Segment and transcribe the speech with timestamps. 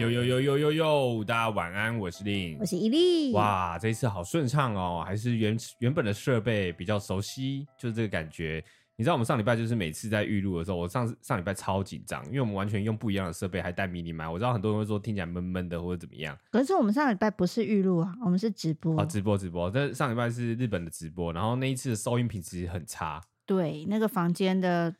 [0.00, 3.34] 呦呦呦呦呦呦，大家晚安，我是林，我是伊利。
[3.34, 8.64] 哇，这一次好顺畅哦，还是原原本的设备比较熟悉，就是这个感觉。
[8.96, 14.26] 你知道我们上礼拜就是每次在预录的时候，我上上礼拜超紧张，因为我们完全用不一样的设备，还带迷你麦。
[14.26, 18.98] 我知道很多人会说听起来闷闷的或者怎么样，可是我们上礼拜不是预录啊，我们是直播。
[18.98, 23.20] 哦，直播直播，但上礼拜是日本的直播，然后那一次的收音品质很差。
[23.44, 24.94] 对，那个房间的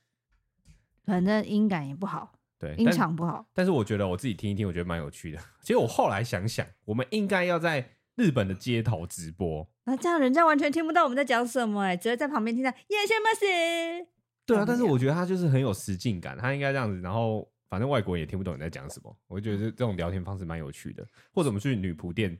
[1.06, 2.32] 反正音感也不好。
[2.60, 5.38] 对，音场不好但，是我觉得我自己听一听，我觉得蛮有趣的。
[5.62, 14.06] 其实我后来想想，我们应该要在日本的街头直播，那这样人家完全听不到我们在讲什么，哎，只会在旁边听到“耶什么事”。
[14.44, 17.00] 对啊，但是我觉得他就是很有实境感，他应该这样子。
[17.00, 21.02] 然后反正外国人也听不懂你在讲什么，我就觉得这种聊天方式蛮有趣的。
[21.32, 22.38] 或者我们去女仆店，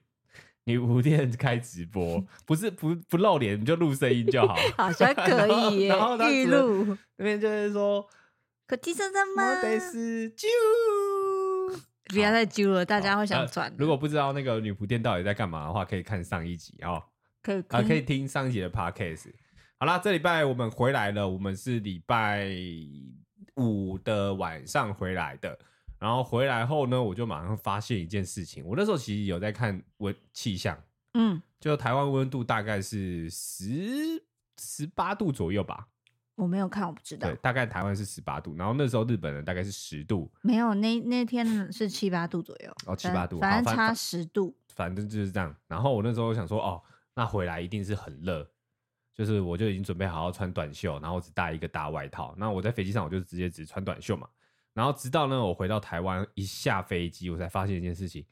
[0.65, 5.87] 女仆店 开直播，不是不不露脸，你就录声音就好，好像可以。
[5.89, 8.07] 然后预录那边就是说。
[8.71, 9.43] 可提升什么？
[9.43, 10.47] 我得是啾，
[12.07, 13.75] 不要再啾了，大家会想转、呃。
[13.77, 17.03] 如果不知道那个女仆店到底在干嘛的话，可以看上一集哦。
[17.43, 19.33] 可以啊、呃，可以听上一集的 podcast。
[19.77, 22.49] 好啦，这礼拜我们回来了，我们是礼拜
[23.57, 25.59] 五的晚上回来的。
[25.99, 28.65] 然后回来后呢，我就马上发现一件事情。
[28.65, 30.81] 我那时候其实有在看温气象，
[31.15, 34.23] 嗯，就台湾温度大概是十
[34.61, 35.89] 十八度左右吧。
[36.41, 37.29] 我没有看，我不知道。
[37.29, 40.31] 对，大概台湾是十八度，然后那时候日本人大概是十度。
[40.41, 42.73] 没有，那那天是七八度左右。
[42.87, 44.89] 哦，七八度，反正差十度反。
[44.91, 45.55] 反正就是这样。
[45.69, 46.83] 然后我那时候想说，哦，
[47.15, 48.49] 那回来一定是很热，
[49.15, 52.35] 就是我就已经准备好好穿短袖，然后只带一个大外套。
[52.39, 54.27] 那我在飞机上我就直接只穿短袖嘛。
[54.73, 58.25] 然后直到呢，我回到台湾一下飞机，我才发现一件事情，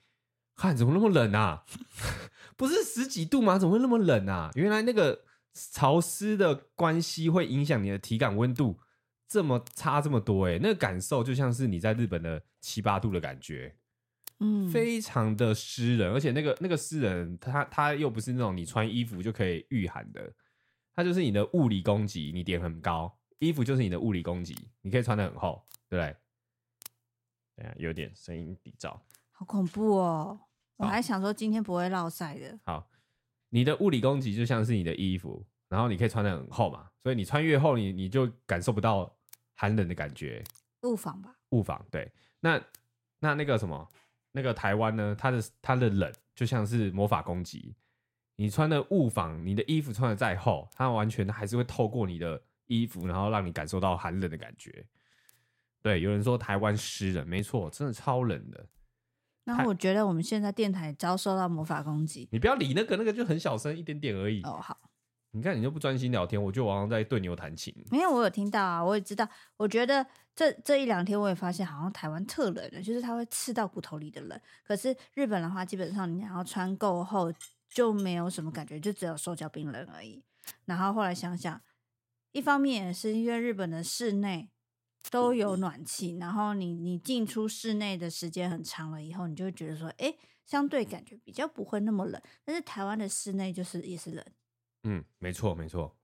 [0.56, 1.64] 看怎么那么冷啊？
[2.56, 3.58] 不是十几度吗？
[3.58, 4.50] 怎么会那么冷啊？
[4.54, 5.24] 原来那个。
[5.72, 8.78] 潮湿的关系会影响你的体感温度
[9.26, 13.76] 这么差这么多哎、欸，那个感受就像是你在日本的七八度的感觉，
[14.40, 20.32] 嗯，非常的湿冷，而且那个那个湿冷，它它又不是那种你穿衣服就可以御寒的，
[20.94, 26.16] 它就是你的物理攻击，你点很高，衣服就是你的物理攻击，你可以穿的很厚，对不对？
[27.56, 28.98] 对啊，有点声音底噪，
[29.32, 30.40] 好恐怖哦！
[30.76, 32.88] 我还想说今天不会落晒的，好。
[33.50, 39.16] 你的物理攻击就像是你的衣服，然后你可以穿得很厚嘛，所以你穿越厚，你你就感受不到
[39.54, 40.42] 寒冷的感觉。
[40.82, 42.10] 雾防吧，雾防对。
[42.40, 42.60] 那
[43.20, 43.88] 那那个什么，
[44.32, 45.16] 那个台湾呢？
[45.18, 47.74] 它的它的冷就像是魔法攻击，
[48.36, 54.86] 你穿的雾防，你的衣服穿的再厚，它完全还是会透过你的衣服，然后让你感受到寒冷的感觉。
[55.80, 58.66] 对，有人说台湾湿冷，没错，真的超冷的。
[59.56, 62.28] 那我觉得我们现在电台遭受到魔法攻击。
[62.30, 64.42] 你不要理那个，那个就很小声，一点点而已。
[64.42, 64.76] 哦，好。
[65.32, 67.74] 你看，你就不专心聊天，我就好像在对牛弹琴。
[67.90, 69.28] 没有，我有听到啊，我也知道。
[69.58, 70.04] 我觉得
[70.34, 74.40] 这这一两天，我也发现好像台湾特冷了，就是它会刺到骨头里的冷。
[74.66, 77.30] 可是日本的话，基本上你想要穿够厚，
[77.68, 80.24] 就没有什么感觉，就只有手脚冰冷而已。
[80.64, 81.60] 然后后来想想，
[82.32, 84.50] 一方面也是因为日本的室内。
[85.10, 90.14] 都有暖气，然后你你进出室内的时间很长了以后，你就会觉得说，哎，
[90.44, 92.20] 相对感觉比较不会那么冷。
[92.44, 94.24] 但是台湾的室内就是也是冷。
[94.84, 95.96] 嗯，没错没错。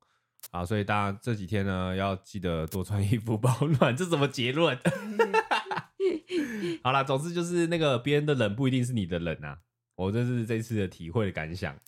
[0.51, 3.97] 好，所以大家这几天呢，要记得多穿衣服 保暖。
[3.97, 4.79] 这什么结论？
[6.83, 9.61] 好啦，总之就是那个别人的冷不一定是你的冷啊。
[9.97, 11.79] 我这是这次的体会的感想。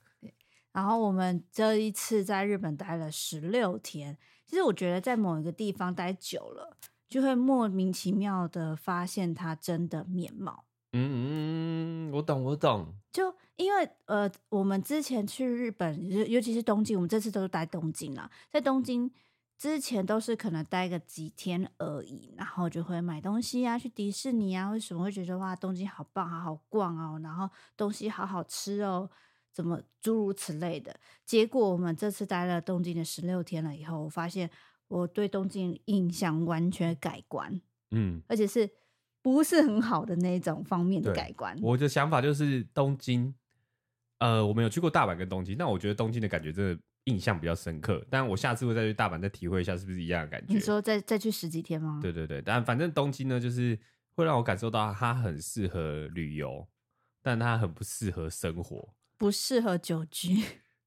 [0.72, 6.76] 然后我们这一次在日本待了十六天，其实我觉得在某一个地方待久了。
[7.08, 10.64] 就会莫名其妙的发现他真的面貌。
[10.92, 12.94] 嗯嗯，我懂我懂。
[13.12, 18.30] 就因为呃，我们之前去日本，尤其是东京，我们这次都是待东京啦。
[18.50, 19.10] 在东京
[19.58, 29.10] 之前都是可能待个几天而已，然后就会买东西啊，去迪士尼啊，为什么会觉得哇，东京好棒，好好逛哦，然后东西好好吃哦，
[29.52, 30.98] 怎么诸如此类的。
[31.26, 34.50] 结果我们这次待了东京的十六天了以后，我发现。
[34.88, 37.60] 我对东京印象完全改观，
[37.90, 38.70] 嗯，而且是
[39.22, 41.58] 不是很好的那种方面的改观。
[41.60, 43.34] 我的想法就是东京，
[44.18, 48.04] 呃，我没有去过大阪跟东京，那我觉得东京的感觉真的印象比较深刻。
[48.08, 50.54] 但我下次会再去大阪再体会一下，是不是一样的感觉？
[50.54, 51.98] 你说再再去十几天吗？
[52.00, 53.78] 对对对，但反正东京呢，就是
[54.14, 56.68] 会让我感受到它很适合旅游，
[57.22, 60.42] 但它很不适合生活，不适合久居。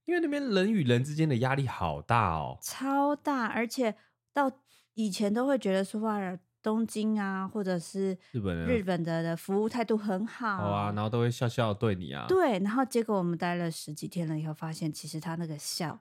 [0.09, 3.93] 因为那边人与人之间的压力好大哦，超大，而且
[4.33, 4.51] 到
[4.95, 6.19] 以前都会觉得说话，
[6.63, 15.99] 东京啊，或者是日本人日本的的服务态度很好，好啊，然后都会笑笑对你啊，对，然后结果我们待了十几天了以后，发现其实他那个笑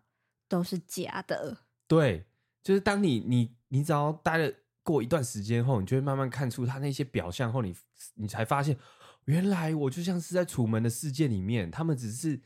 [0.48, 2.24] 都是假的，对，
[2.62, 4.50] 就是当你你你只要待了
[4.82, 7.76] 过一段时间后，你就会慢慢看出他那些表象后，你
[8.14, 8.74] 你才发现。
[9.24, 12.40] 原来我就像是在楚门的世界里面，他们只是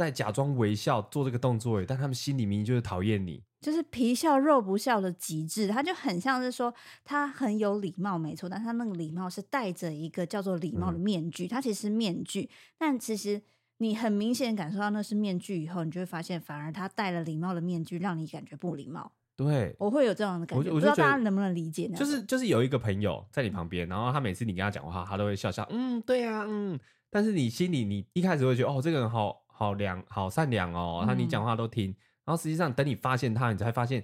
[0.00, 5.68] 在假装微笑做这个动作，但他们心里明明就是讨厌你，就是皮笑肉不笑的极致。
[5.68, 6.72] 他就很像是说
[7.04, 12.48] 他很有礼貌，没错，但他那个礼貌是戴着一个叫做礼貌的面具，他、嗯、其实是面具，
[12.78, 13.42] 但其实
[13.76, 19.12] 你很明显感受到那是面具以后，你就会发现，反而他戴了礼貌的面具，让你感觉不礼貌。
[19.36, 21.98] 对，我会有这样的感觉，我不知道大家能不能理解呢？
[21.98, 26.80] 就是就是有一个朋友在你旁边，然后他每次你跟他讲话，他都会笑笑，嗯，对啊，嗯。
[27.12, 31.94] 但是你心里你一开始会觉得，哦，这个人好好良好善良哦，他你讲话都听。
[32.24, 34.02] 然后实际上等你发现他，你才发现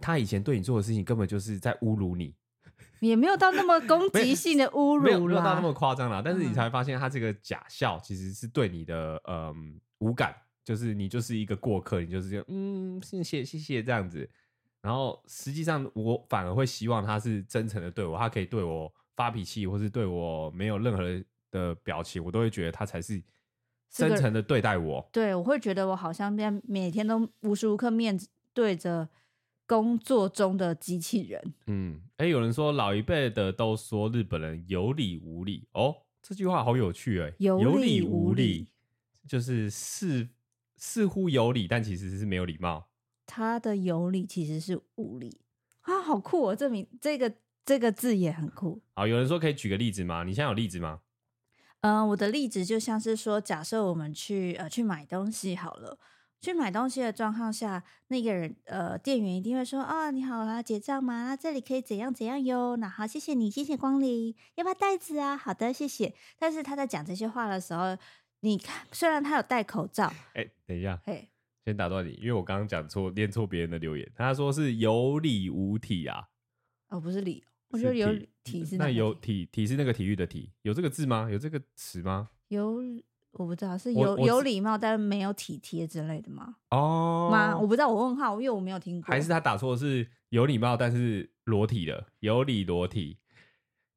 [0.00, 2.32] 他以前对你做的事情根本就是在侮辱你，
[3.00, 6.22] 也没有到那么攻击性的侮辱，没有到那么夸张啦。
[6.24, 10.32] 但是你才发现他这个假笑其实是对你的嗯无感，
[10.62, 14.30] 就是你就是一个过客，你就是这样，嗯，谢谢谢谢这样子。
[14.80, 21.02] 然后实际上，我反而会希望他是真诚的对我，他可以对我发脾气，或是对我没有任何
[21.50, 23.20] 的表情，我都会觉得他才是
[23.94, 25.08] 真诚的对待我。
[25.12, 28.18] 对，我会觉得我好像在每天都无时无刻面
[28.52, 29.08] 对着
[29.66, 31.54] 工作中的机器人。
[31.66, 38.66] 嗯，哎，有人说老一辈的都说日本人有理无理哦，这句话好有趣哎，有理无理，
[39.28, 40.28] 就是似
[40.76, 42.88] 似乎有理，但其实是没有礼貌。
[43.26, 45.38] 他的有理其实是无理
[45.82, 46.56] 啊，好酷哦！
[46.56, 47.32] 这名这个
[47.64, 48.82] 这个字也很酷。
[48.94, 50.24] 好，有人说可以举个例子吗？
[50.24, 51.00] 你现在有例子吗？
[51.84, 55.98] 嗯、呃，我的例子就像是说，假设我们去呃去买东西好了，
[56.40, 61.24] 去买东西的状况下，那个人呃店员一定会说：“哦，你好啊，结账吗？
[61.24, 62.74] 那这里可以怎样怎样哟？
[62.76, 65.36] 那好，谢谢你，谢谢光临，要不要袋子啊？
[65.36, 67.94] 好的，谢谢。”但是他在讲这些话的时候，
[68.40, 71.28] 你看，虽然他有戴口罩，哎、欸，等一下，嘿。
[71.66, 74.10] 先打断你，因为我刚刚讲错，念错别人的留言。
[74.14, 76.28] 他说是有理无体啊，
[76.88, 78.08] 哦，不是理，我觉得有
[78.44, 81.28] 体是那有体体是那个体育的体，有这个字吗？
[81.30, 82.28] 有这个词吗？
[82.48, 82.80] 有，
[83.32, 86.56] 我不知道是有有礼貌，但是没有体贴之类的吗？
[86.70, 87.56] 哦，吗？
[87.56, 89.06] 我不知道，我问号，因为我没有听过。
[89.08, 93.16] 还是他打错是有礼貌，但是裸体的，有礼裸体，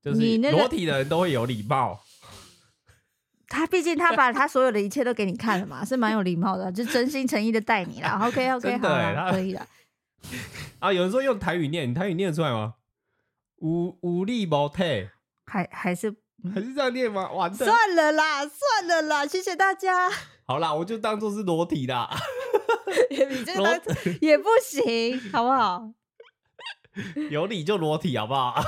[0.02, 2.00] 就是裸体的人都会有礼貌。
[3.50, 8.20] 他毕竟他把他所有的一切都给你看了嘛，是蛮有礼貌的，就真心诚意的待你啦。
[8.28, 9.66] OK OK，好啦，可以了。
[10.80, 12.74] 啊，有人说用台语念，你台语念得出来吗？
[13.58, 15.10] 无无力无体，
[15.46, 16.14] 还还是
[16.54, 17.32] 还是这样念吗？
[17.32, 20.10] 完算了啦，算了啦，谢谢大家。
[20.46, 22.10] 好啦，我就当做是裸体啦。
[23.10, 23.82] 你这个
[24.22, 25.92] 也不行，好不好？
[27.30, 28.60] 有理就裸体，好不好？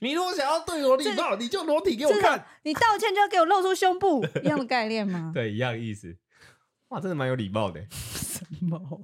[0.00, 2.46] 你如果想要对我礼貌，你就裸体给我看。
[2.62, 5.30] 你道歉就要给我露出胸部，一样的概念吗？
[5.34, 6.16] 对，一样意思。
[6.88, 7.84] 哇，真的蛮有礼貌的。
[7.90, 9.02] 什么？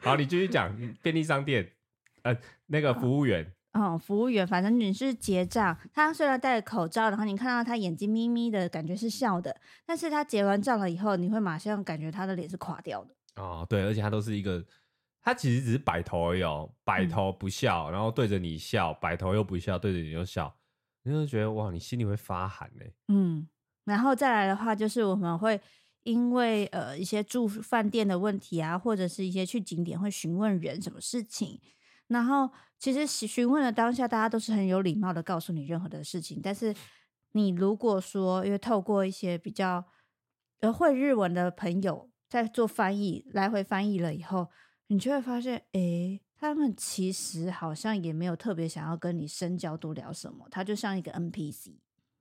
[0.00, 0.76] 好，你继续讲。
[1.02, 1.72] 便利商店，
[2.22, 2.36] 呃，
[2.66, 5.76] 那个服务员，哦，服务员，反正你是结账。
[5.92, 9.54] 他虽然戴着口罩，然后你看到他眼睛眯眯的感觉是笑的，
[9.86, 13.14] 但是他结完账了以后，你会马上感觉他的脸是垮掉的。
[13.36, 14.64] 哦，对，而且他都是一个。
[15.22, 20.50] 他其实只是摆头而已哦，摆头不笑，然后对着你笑，摆头又不笑，对着你又笑，
[21.02, 22.94] 你就觉得哇，你心里会发寒嘞。
[23.08, 23.46] 嗯，
[23.84, 25.60] 然后再来的话，就是我们会
[26.04, 31.60] 因为呃一些住饭店的问题啊，或者是一些去景点会询问人什么事情，
[32.10, 36.74] 然后其实询问的当下，大家都是很有礼貌的告诉你任何的事情，但是
[37.32, 39.84] 你如果说因为透过一些比较
[40.60, 44.48] 呃会日文的朋友在做翻译，来回翻译了以后。
[44.92, 51.76] 你就会发现，哎、欸，他们其实好像也没有特别想要跟你深交多聊什么，他就像一个 NPC。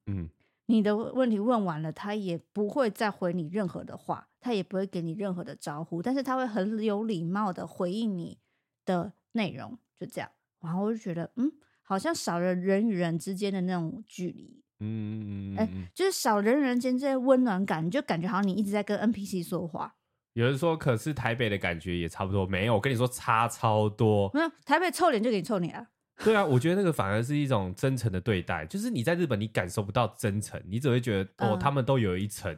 [0.05, 0.29] 嗯，
[0.67, 8.37] 你的问题问完了，他也不会再回你任何的话，他也不会给你任何的招呼，但是他会很有礼貌的回应你
[8.85, 10.29] 的内容，就这样。
[10.61, 14.61] 然后我就觉得，嗯，好像少了人与人之间的那种距离。
[14.81, 19.95] 嗯嗯嗯，哎、欸，就是少人与人间这些温暖感，你就感觉好像你一直在跟 NPC 说话。
[20.33, 22.45] 有人说，可是台北的感觉也差不多。
[22.45, 24.31] 没有，我跟你说差超多。
[24.33, 25.85] 没有，台北臭脸就给你臭脸啊。
[26.23, 28.65] 对啊，我觉得那个反而是一种真诚的对待。
[28.65, 32.57] 就是你在日本，你感受不到真诚，你只会觉得哦，他们都有一层，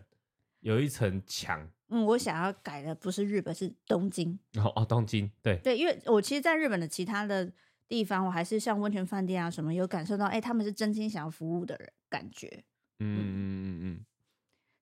[0.62, 1.70] 有一层墙。
[1.90, 4.40] 嗯，我想要改的不是日本，是东京。
[4.56, 7.52] 哦哦，东京，对对，因为我其实，在日本的其他的
[7.88, 12.64] 地方，我还是像温泉饭店啊什么，有感受到，哎，他们是真心想要服务的人，感觉。
[13.00, 14.06] 嗯嗯嗯嗯，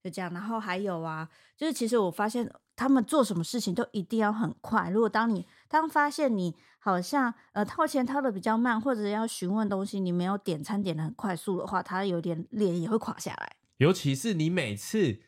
[0.03, 0.31] 就这样。
[0.33, 2.49] 然后还有啊，就是其实我发现。
[2.79, 4.89] 他们做什么事情都一定要很快。
[4.89, 13.57] 如果当你当发现你好像呃掏钱掏的比较慢，或者要询问东西，你没有点餐点的很快速的话，他有点脸也会垮下来。
[13.79, 15.19] 尤其是你每次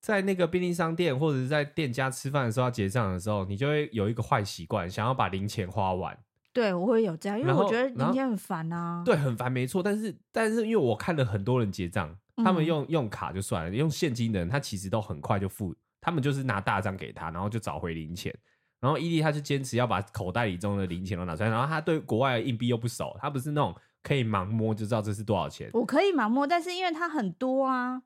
[0.00, 6.16] 在那个便利商店或者是在店家吃饭的时候要结账的时候，你就会有一个坏习惯，想要把零钱花完。
[6.52, 9.02] 对，我会有这样，因为我觉得零钱很烦啊。
[9.04, 9.82] 对，很烦，没错。
[9.82, 18.34] 但是但是因为我看了很多人结账，他们用用卡就算了，用现金的人他其实都很快就付，他们就是拿大张给他，然后就找回零钱。
[18.80, 25.68] 然后伊利他就坚持要把口袋里中的零钱都拿出来，然后他对国外的硬币又不熟，他不是那种可以盲摸就知道这是多少钱。
[25.72, 28.02] 我可以盲摸，但是因为它很多啊，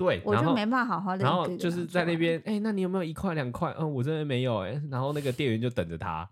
[0.00, 1.22] 对，我就没办法好好的。
[1.22, 3.70] 然后就是在那边，哎、欸，那你有没有一块两块？
[3.78, 6.26] 嗯，我这边没有、欸，哎，然后那个店员就等着他。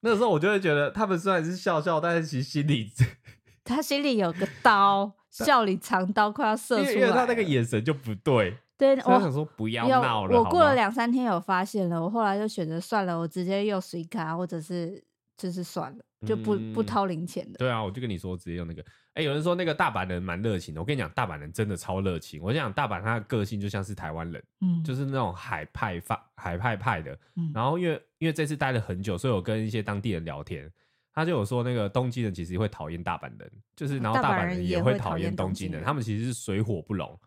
[0.00, 2.92] 那时候我就会觉得，他们虽然是笑笑，但是其实心里，
[3.64, 6.92] 他心里有个刀， 笑里藏刀，快要射出来。
[6.92, 8.58] 因为他那个眼神就不对。
[8.76, 10.38] 对，我想说不要闹了。
[10.38, 15.02] 我过了两三天有发现了，我后来就选择算了，我直接用 Suica 卡，或者是
[15.38, 17.58] 就是算了，就不、嗯、不掏零钱的。
[17.58, 18.82] 对啊，我就跟你说，直接用那个。
[19.14, 22.42] 哎、欸，有人说那个大阪人蛮热情的，我跟你讲，大阪人真的超热情。
[22.42, 27.18] 我想大阪他的个性就像是台湾人，嗯，就是那种海派发海派派的。
[27.36, 30.70] 嗯、然后因为因为这次待了很久，所以我跟一些当地人聊天，
[31.14, 37.18] 他就有说那个东京人其实会讨厌大阪人，就是然后大阪人也会讨厌东京人，他们其实是水火不容。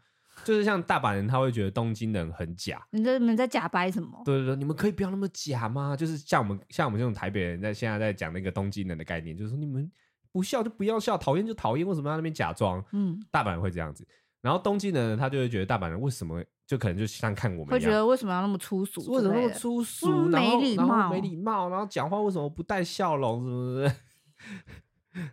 [0.43, 2.81] 就是像大阪人，他会觉得东京人很假。
[2.91, 4.21] 你在你们在假掰什么？
[4.25, 5.95] 对对对，你们可以不要那么假吗？
[5.95, 9.91] 就是像我们像我们这种台北人在现在在讲那个东京人的概念，就是说你们
[10.31, 12.83] 不笑就不要笑，讨厌就讨厌，为什么要那边假装？
[12.91, 14.07] 嗯，大阪人会这样子。
[14.41, 19.01] 然后东京人他就会觉得大阪人为什么就可能就像看我们会觉得为什么要那么粗俗？
[19.11, 20.09] 为什么那么粗俗？
[20.29, 23.43] 没礼貌，没礼貌，然后讲话为什么不带笑容？
[23.43, 23.95] 是不是？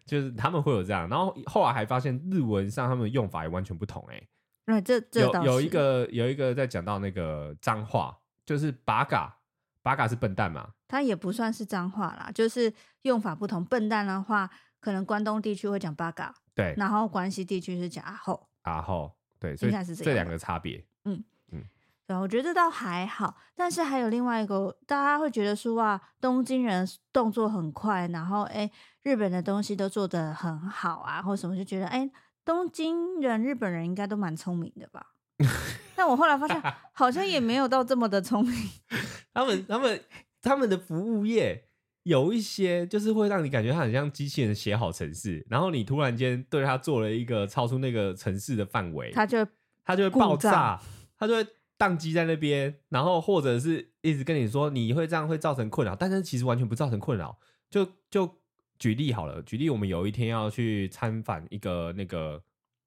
[0.05, 1.09] 就是他们会有这样。
[1.09, 4.29] 然后后来还发现日文上他们的用法也完全不同、欸，哎。
[4.67, 9.39] 那这这有有一个有一个在讲到那个脏话，就是八嘎
[9.81, 10.71] 八嘎是笨蛋嘛？
[10.89, 13.65] 它也不算是脏话啦，就是用法不同。
[13.65, 20.85] 笨蛋的话，可能关东地区会讲八嘎，对，然后关西地区是讲阿后阿后，对，所以是这两个差别。
[21.05, 21.63] 嗯嗯，
[22.05, 23.37] 对，我觉得倒还好。
[23.55, 28.69] 但是还有另外一个，大家会觉得说哇，东京人动作很快，然后哎，
[29.05, 32.11] 日本的东西都做得很好啊，或什么就觉得哎。
[32.47, 35.15] 东京人、日本人应该都蛮聪明的吧？
[35.97, 36.63] 但我后来发现，
[36.93, 38.55] 好像也没有到这么的聪明。
[39.35, 40.01] 他们、他们、
[40.41, 41.65] 他们的服务业
[42.05, 49.45] 有一些，就是会让你感觉他很像机器人写好程式，然后你突然间对他做了一个超出那个程式的范围，他就
[49.85, 50.81] 他就会爆炸，
[51.19, 51.45] 他就会
[51.77, 57.37] 宕机在那边，然后或者是一直跟你说你会这样会造成困扰，但是其实完全不造成困扰，
[57.69, 58.37] 就就。
[58.79, 62.43] 举例好了，举例，我们有一天要去参访一个那个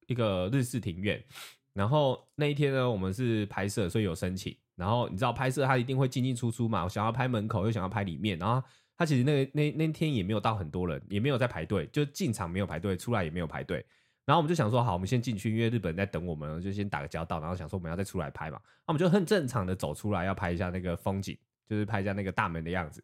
[0.08, 1.24] 一个日式庭院，
[1.74, 4.56] 然后那一天呢，我们是拍摄，所以有申请。
[4.76, 8.66] 然后你知道拍摄他一定会进进出出嘛，我想要拍门口，又想要拍里面，然后
[8.98, 13.86] 他其实那那那天也没有到很多人，也没有在排队，就进场没有排队，出来也没有排队。
[14.26, 18.60] 然后我们就想说，好，我们先进去，因为日本人在等我们，就先打个交道，然后想说我们要再出来拍嘛。
[18.86, 23.04] 那我们就很正常的走出来，要拍一下那个风景，就是拍一下那个大门的样子。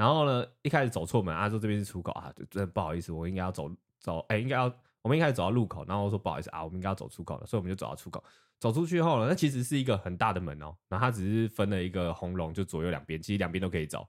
[0.00, 8.24] 然后呢，一开始走错门，啊，说这边是出口啊，就真的不好意思，我应该要走走，哎，应该要，我们一开始走到路口，然后我说不好意思啊，我们应该要走出口了，所以我们就走到出口。
[8.58, 14.08] 走出去后呢，那其实是一个很大的门哦，然后它只是分了一个红龙，就左右两边，其实两边都可以走。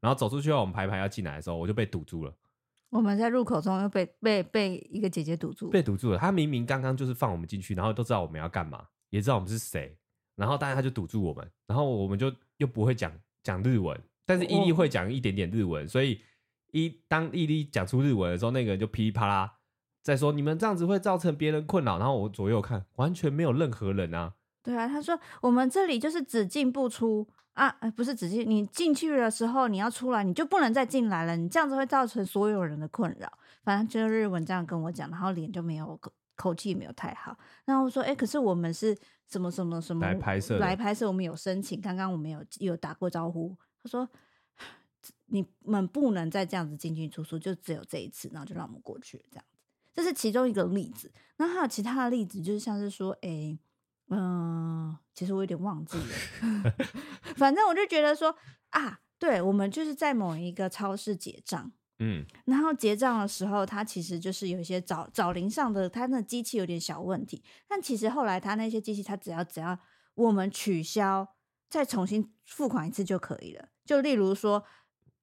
[0.00, 2.32] 然后走出去后，我们排排要进来的时候，我就被堵住了。
[2.90, 6.18] 我们在入口中又被被被一个姐姐堵住，被堵住了。
[6.18, 9.98] 她明明刚刚就是放我们进去，然后都知道我们要干嘛，也知道我们是谁，
[10.36, 13.12] 然后但是她就堵住我们，然后我们就又不会讲
[13.42, 14.00] 讲日文。
[14.26, 16.20] 但是伊利会讲一点点日文，所以
[16.72, 19.58] 一当伊利讲出日文的时候，那个人就噼里啪啦
[20.02, 24.34] 在说：“你们这样子会造成别人困扰。”然后我左右看，完全没有任何人啊。
[24.62, 31.36] 对啊，他说：“我们这里就是只进不出啊，不是只进，你进去的时候你要出来，你就不能再进来了。
[31.36, 33.30] 你这样子会造成所有人的困扰。”
[33.64, 37.34] 反正就是日文这样跟我讲，然后脸就没有口口气没有太好。
[37.64, 38.94] 然后我说：“哎，可是我们是
[39.30, 44.08] 什么什么什么来拍摄来拍摄，我们有申请，刚刚我们有有打过招呼。”他说
[45.28, 49.58] ：“你们不能再这样子进进出出，就只有这一次，然后就让我们过去这样子。
[49.92, 51.12] 这是其中一个例子。
[51.36, 53.58] 那还有其他的例子，就是像是说，哎、欸，
[54.08, 56.74] 嗯、呃，其实我有点忘记了。
[57.36, 58.34] 反正我就觉得说
[58.70, 67.44] 啊，对，我们就是在某一个超市结账，嗯，然后结账的时候，他其实就是有一些找找零上的，他那机器有点小问题。
[67.68, 69.78] 但其实后来他那些机器，他只要只要
[70.14, 71.34] 我们取消，
[71.68, 73.68] 再重新付款一次就可以了。
[73.84, 74.64] 就例如说，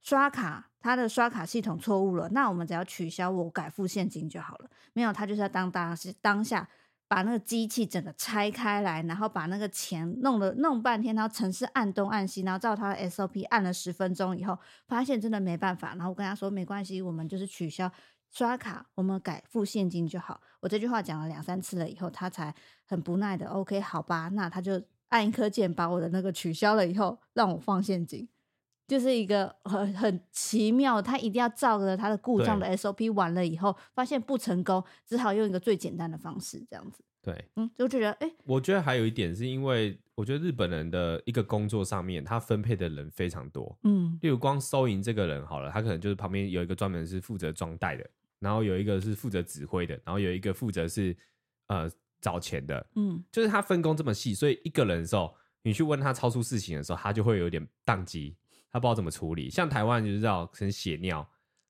[0.02, 4.70] 刷卡，他的刷卡系统错误了，那我们只要取消，我改付现金就好了。
[4.94, 6.68] 没有，他就是要当当当下
[7.08, 17.92] 把那个机器整个拆开来，然后把那个钱弄了弄半天，然后程式按东按西，然后照他的 SOP 按了十分钟以后，发现真的没办法，然后我跟他说没关系，我们就是取消
[18.32, 20.40] 刷卡，我们改付现金就好。
[20.62, 22.54] 我这句话讲了两三次了以后，他才
[22.88, 28.30] 很不耐的 OK 好吧，那他就按一颗键把我的那个取消了以后，让我放现金。
[28.92, 37.02] 就是一个很很奇妙，他一定要照着他的故障的 SOP 完了以后，发现不成功，只好用一个最简单的方式这样子。
[37.22, 48.06] 对，嗯，就觉得哎，欸、我觉得还有一点是因为，我觉得日本人的一个工作上面，他分配的人非常多，嗯，例如光收银这个人好了，他可能就是旁边有一个专门是负责装袋的，
[48.40, 51.16] 然后有一个是负责指挥的，然后有一个负责是
[51.68, 58.36] 呃找钱的，嗯，就是他分工这么细，所以一个人的时候，你去问他超出事情的时候，他就会有点宕机，
[58.72, 59.50] 他不知道怎么处理。
[59.50, 61.28] 像台湾就是知道很血尿，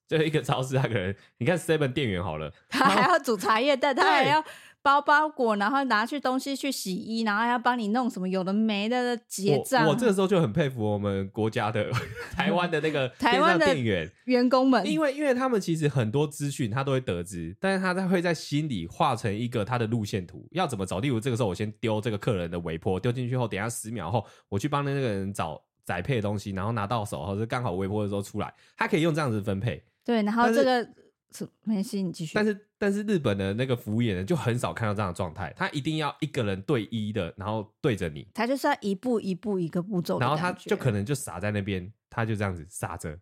[0.07, 4.43] 就一个超市，他可能你看 Seven 店员好了， 他还要煮茶叶蛋，他还要。
[4.83, 9.87] 包包裹，然后拿去东西去洗衣，然后还要帮你弄什么有的没的结账。
[9.87, 11.91] 我，这个时候就很佩服我们国家的
[12.33, 20.97] 台湾的那个 台湾的店员员工们，因为因为他们其实很多资讯他都会得知，但是他在会在心里画成一个他的路线图，要怎么找。
[20.97, 29.83] 例如这个时候我先丢这个客人的尾坡，丢进去后，等下十秒后我去帮那个人找宅配的东西，然后拿到手，或者刚好微波的时候出来，他可以用这样子分配。
[30.05, 30.87] 对，然后这个。
[31.33, 32.33] 是没事，你继续。
[32.35, 43.17] 但是但是日本的那个服务员呢，就很少看到这样的状态，他一定要一个人对一的，然后对着你，他就是要一步一步一个步骤，然后他就可能就傻在那边，他就这样子傻着，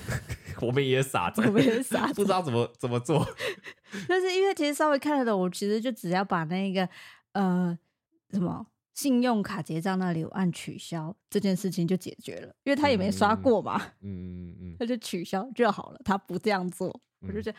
[0.62, 3.22] 我们也傻着，我们也傻着，不知道怎么怎么做。
[4.08, 6.88] 但是因为其实稍微看得懂，我其实就只要把那个
[7.32, 7.78] 呃
[8.30, 17.00] 什么信用卡结账那里有按取消这件事情就解决了，因为他也没刷过嘛，嗯嗯嗯，嗯他就取消就好了，他不这样做。
[17.24, 17.58] 我就觉得，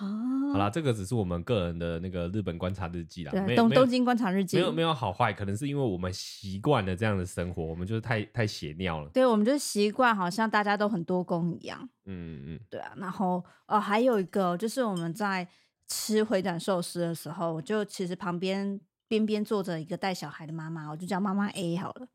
[0.00, 9.08] 嗯、好啦，这个只是我们个人的那个日本观察日记啦，对，东东京观察日记，没有没有好坏，可能是因为我们习惯了这样的生活，我们就是太太血尿了。
[9.10, 11.88] 对，我们就习惯好像大家都很多工一样。
[12.06, 12.92] 嗯嗯嗯，对啊。
[12.96, 15.46] 然后哦，还有一个就是我们在
[15.86, 22.08] 吃回转寿司的时候，就其实旁边边边坐着一个带小孩的妈妈，我就叫妈妈 A 好了。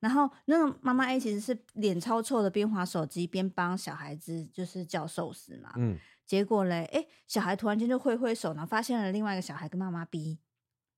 [0.00, 5.72] 然后那个妈妈 A 其实是脸超臭的，边滑手机边帮小孩子就是叫寿司嘛。
[5.76, 5.98] 嗯。
[6.24, 10.38] 结果嘞，哎，小孩突然间就挥挥手，然后发现了另外一个小孩跟妈妈 B。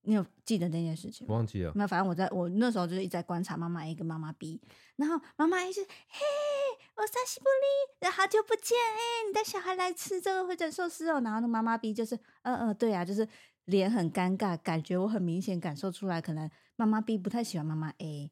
[0.07, 1.25] 你有记得那件事情？
[1.27, 1.71] 忘记了。
[1.75, 4.61] 那反正我在我那时候就是一直在观察妈妈 A 跟妈妈 B。
[4.97, 5.89] 然后妈妈 A 就嘿，
[6.95, 11.19] 我沙西布利，好久不见，哎，你带小孩来吃这个回转寿司哦。
[11.21, 13.27] 然后那妈妈 B 就是，嗯嗯，对啊，就是
[13.65, 18.31] 脸很尴尬，感觉我很明显感受出来，可能妈妈 B 不太喜欢妈妈 A。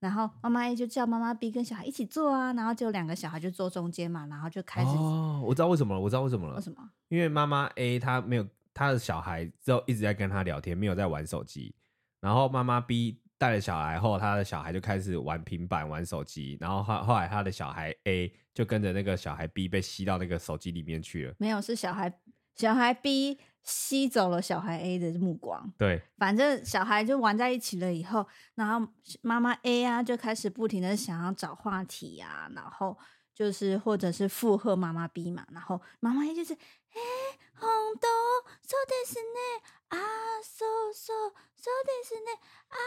[0.00, 6.90] 然后妈妈 A 就叫妈妈 B 跟小孩一起坐啊，然后就两个小孩就坐中间嘛，然后就开始哦，我知道为什么了，我知道为什么了，为什么？
[7.08, 11.74] 因为妈妈 A 她没有她的小孩，之后一直在跟她聊天，没有在玩手机。
[12.20, 16.58] 然后妈妈 B 带了小孩后，她的小孩就开始玩平板、玩手机。
[16.60, 21.34] 然后后后来他的小孩 A 就跟着那个小孩 B 被吸到那个手机里面去了。
[21.38, 22.12] 没有，是小孩
[22.54, 23.38] 小孩 B。
[23.63, 32.97] 吸走了小孩 A 的目光，对，反正小孩就玩在一起了以后，然后妈妈 A 啊就开始不停的想要找话题啊，然后
[33.33, 36.99] 就是或者是附和妈妈 B 嘛，然后妈妈 A 就是，哎，
[37.53, 38.07] 红豆
[38.65, 39.97] そうですね啊，
[40.41, 42.39] そうそうそうですね
[42.69, 42.77] 啊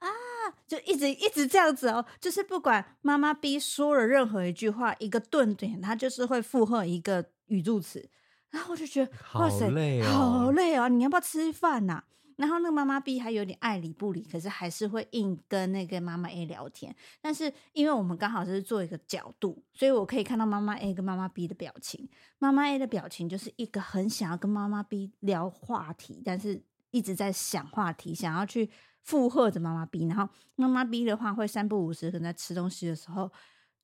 [0.00, 8.10] 啊，就一直一直这样子哦，就是不管妈妈 B 说了任何一句话，一个顿点，他就是会附和一个语助词。
[8.51, 10.89] 然后我就觉得，哇塞，好累哦，好累哦！
[10.89, 12.03] 你要不要吃饭呐？
[12.35, 16.95] 然后那个妈妈 B 还有点爱理不理，可是还是会硬跟那个妈妈 A 聊天。
[17.19, 22.09] 但是因为我们刚好就是做一个角度，所以我可以看到妈妈 A 跟妈妈 B 的表情。
[22.37, 28.69] 妈妈 A 的表情就是一个很想要跟妈妈 B 聊话题，但是一直在想话题，想要去
[29.03, 30.07] 附和着妈妈 B。
[30.07, 33.29] 然后妈妈 B 的话会三不五时，可能在吃东西的时候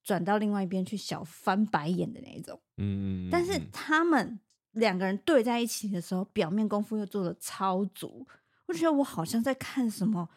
[0.01, 2.58] 转到另外一边去小翻白眼的那种。
[2.78, 4.39] 嗯，但是他们。
[4.75, 8.25] 两个人对在一起的时候，表面功夫又做的超足，
[8.67, 10.29] 我觉得我好像在看什么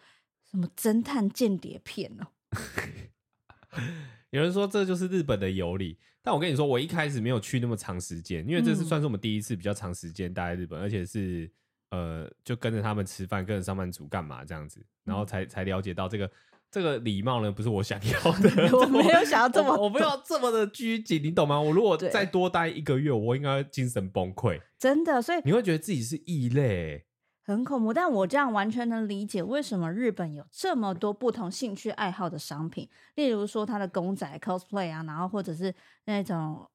[0.51, 2.27] 什么侦探间谍片哦。
[4.31, 11.51] 有人说这就是日本的有理，但我跟你说，我一开始没有去那么长时间，因为这是算是我们第一次比较长时间待在日本，嗯、而且是
[11.90, 16.31] 呃，就跟着他们吃饭，跟着上班族干嘛这样子，然后才才了解到这个。
[16.70, 18.50] 这个礼貌呢，不是我想要的。
[18.76, 21.59] 我没有想要这么我，我不要这么的拘谨，你懂吗？
[21.59, 24.61] 我如果再多待一个月，我应该精神崩溃。
[24.78, 27.07] 真的，所以你会觉得自己是异类，
[27.42, 27.94] 很恐怖。
[27.94, 36.68] 但我这样完全能理解为什么日本有这么多不同兴趣爱好的商品，例如说他的公仔 cosplay 啊，然后或者是那种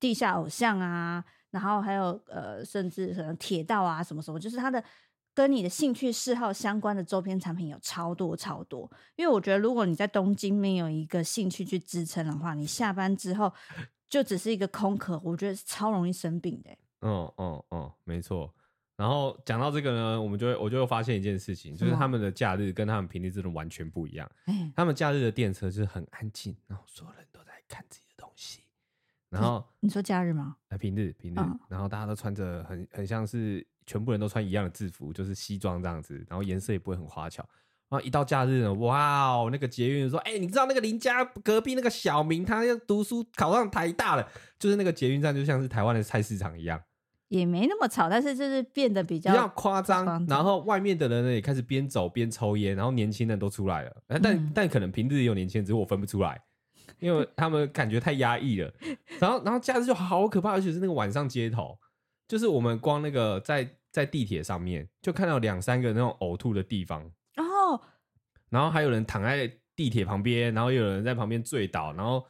[0.00, 4.82] 地下偶像啊，然后还有呃，甚至可能铁道啊什么什么，就是他的。
[5.36, 13.52] 跟你的兴趣嗜好相关的周边产品有超多超多，因为我觉得如果你在东京没有一个兴趣去支撑的话，你下班之后
[14.08, 16.70] 就只是一个空壳，我觉得是超容易生病的。
[17.02, 18.50] 嗯嗯嗯，没错。
[18.96, 24.26] 然后讲到这个呢，我们就会我就会发现一件事情，就是他们的假日跟他们平日真的完全不一样。
[24.74, 28.62] 他们假日的电车就是很安静，然后所有人都在看自己的东西，
[29.28, 30.56] 然后你说假日吗？
[30.70, 37.46] 哎，平日平日，嗯、然后大家都穿着很很像是全部人都穿一样的制服，就是西装这样子，然后颜色也不会很花巧。
[37.88, 46.82] 然后一到假日呢，哇哦，那个捷运说，哎、欸，你知道那个邻家隔壁那个小明，他要读书考上台大了，就是那个捷运站就像是台湾的菜市场一样，
[47.28, 50.26] 也没那么吵，但是就是变得比较比较夸张。
[50.26, 56.40] 然后外面的人呢也开始边走边抽烟，然后年轻人都出来了，但、嗯、但可能平日也有年轻人，只是我分不出来。
[56.98, 58.72] 因为他们感觉太压抑了，
[59.18, 61.76] 然后然后假日就好可怕，而且是那个晚上街头，
[62.28, 67.80] 就是我们光那个在在地铁上面就看到两三个那种呕吐的地方，然后
[68.50, 72.26] 然后还有人躺在地铁旁边，然后有人在旁边醉倒，然后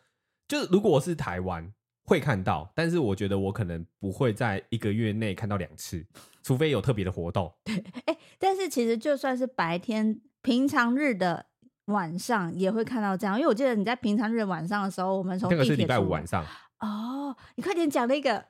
[0.49, 1.73] 就是如果我是台湾
[2.05, 6.07] 会看到，但是我觉得我可能不会在一个月内看到两次，
[6.43, 7.53] 除非有特别的活动。
[7.65, 11.47] 对，哎，但是其实就算是白天平常日的。
[11.87, 16.45] 晚上也会看到这样，因为我记得你在平常日晚上的时候，我们从那个是礼拜五晚上
[16.81, 17.37] 哦。
[17.55, 18.45] 你快点讲那个。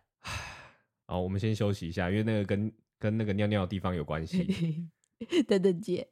[1.06, 4.88] 好，我们先休息一下，因为那个跟跟那个尿尿的地方有关系。
[5.46, 6.08] 等等姐。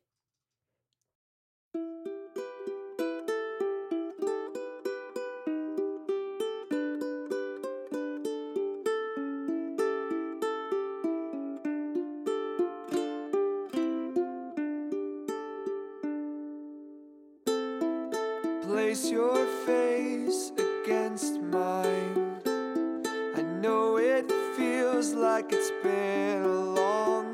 [25.05, 27.34] feels like it's been a long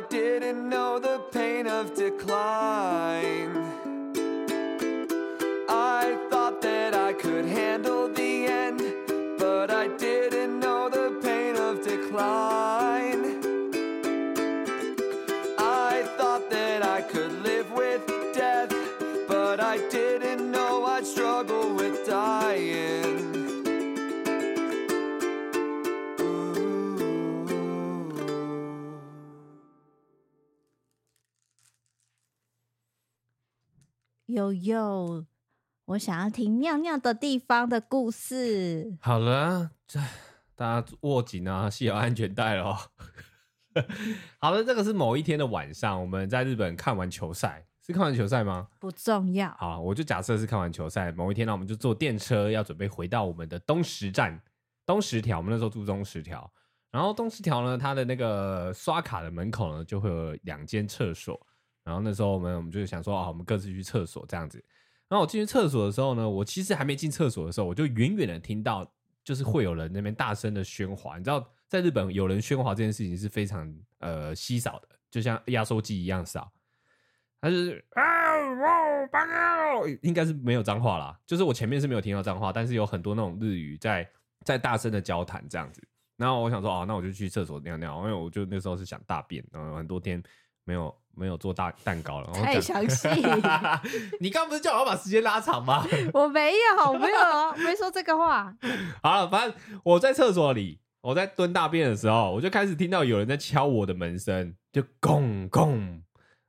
[0.00, 1.17] 有
[35.98, 38.96] 我想要听尿尿的地方的故事。
[39.00, 39.72] 好了，
[40.54, 42.76] 大家握紧啊，系好安全带喽。
[44.38, 48.68] 好了，这个是某一天的晚上，我们在日本看完球赛，是看完球赛吗？
[48.78, 49.50] 不重要。
[49.58, 51.10] 好，我就假设是看完球赛。
[51.10, 54.40] 某一天呢，我们就坐电车要准备回到我们的东石站，
[54.86, 55.38] 东石条。
[55.38, 56.48] 我们那时候住东石条，
[56.92, 61.44] 然后东石条呢，它的那个刷卡的门口呢，就会有两间厕所。
[61.82, 64.64] 然后那时候我们我们就想说啊，我们各自去厕所这样子。
[65.08, 68.90] 然后我进去厕所的时候呢，我其实还没进厕所的时候，我就远远的听到，
[69.24, 71.16] 就是会有人那边大声的喧哗。
[71.16, 76.52] 你知道，在日本有人喧哗这件事情是非常呃稀少的，就像压缩机一样少。
[77.40, 78.02] 他就是啊
[78.60, 81.18] 哇八哥，应该是没有脏话啦。
[81.26, 84.10] 就是我前面是没有听到脏话，但是有很多那种日语在
[84.44, 85.82] 在大声的交谈这样子。
[86.16, 90.20] 然后我想说，哦，那我就去厕所尿尿，因为我就那时候是想大便，然后很多天
[90.68, 92.30] 没有没有做大蛋糕了。
[92.34, 93.08] 太详细，
[94.20, 95.82] 你刚不是叫我要把时间拉长吗？
[96.12, 98.54] 我没有，我没有，没说这个话。
[99.02, 106.02] 好了，反正我在厕所里，我在蹲大便的时候，我就开始听到有人在敲我的门声，就拱拱。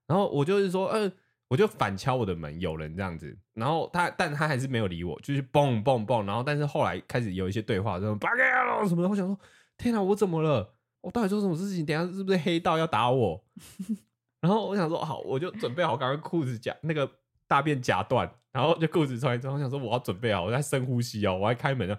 [0.06, 1.12] 然后我就是说，嗯、呃，
[1.48, 3.34] 我就反敲我的门，有人这样子。
[3.54, 6.26] 然后他，但他还是没有理我，就是嘣嘣嘣。
[6.26, 9.08] 然后，但是后来开始有一些对话，什么八嘎什么的。
[9.08, 9.40] 我想说，
[9.78, 10.76] 天哪，我怎么了？
[11.02, 11.86] 我到底做什么事情？
[11.86, 13.42] 等下是不是黑道要打我？
[14.42, 17.10] 然后我想说，好，我就准备好，刚刚裤子夹那个
[17.48, 19.54] 大便夹断，然后就裤子穿一穿。
[19.54, 21.98] 我想说，我要准备好，我在深呼吸哦，我还开门呢。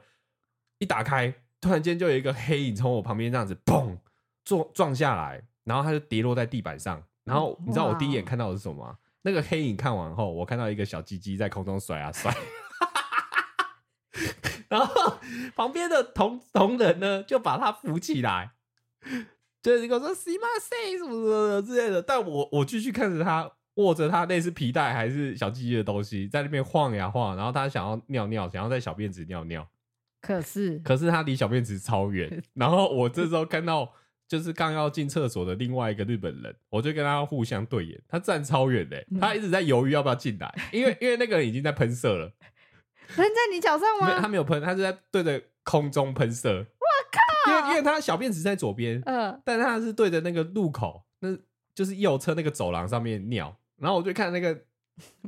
[0.79, 3.98] 一打开，突然间就有一个黑影从我旁边这样子砰
[4.44, 7.03] 撞撞下来，然后他就跌落在地板上。
[7.24, 8.96] 然后你知道我第一眼看到的是什么吗？
[9.22, 12.35] 那个黑影看完后，我看到一个小鸡鸡在空中甩啊甩，
[14.68, 15.18] 然后
[15.55, 18.53] 旁边的同同仁呢就把他扶起来，
[19.62, 22.03] 就是跟我说 “see my say” 什么什么之类的。
[22.03, 29.68] 但我我继续看着他握着他类似皮带还是小鸡鸡的东西在那边晃呀晃，然后他想要尿尿，想要在小便池尿尿，
[30.20, 32.42] 可是可是他离小便池超远。
[32.55, 33.92] 然后我这时候看到。
[34.31, 42.33] 就是刚要进厕所的另外一个日本人，我就跟他互相对眼，他站超远的，他一直在犹豫要不要进来，因为 因为那个人已经在喷射了，
[43.09, 44.20] 喷在你脚上吗？
[44.20, 46.64] 他没有喷，他是在对着空中喷射。
[47.48, 51.37] 因为因为他小便池在左边，嗯、呃，但他是对着那个路口，那
[51.74, 54.64] 就是右侧那个走廊上面尿，然后我就看那个。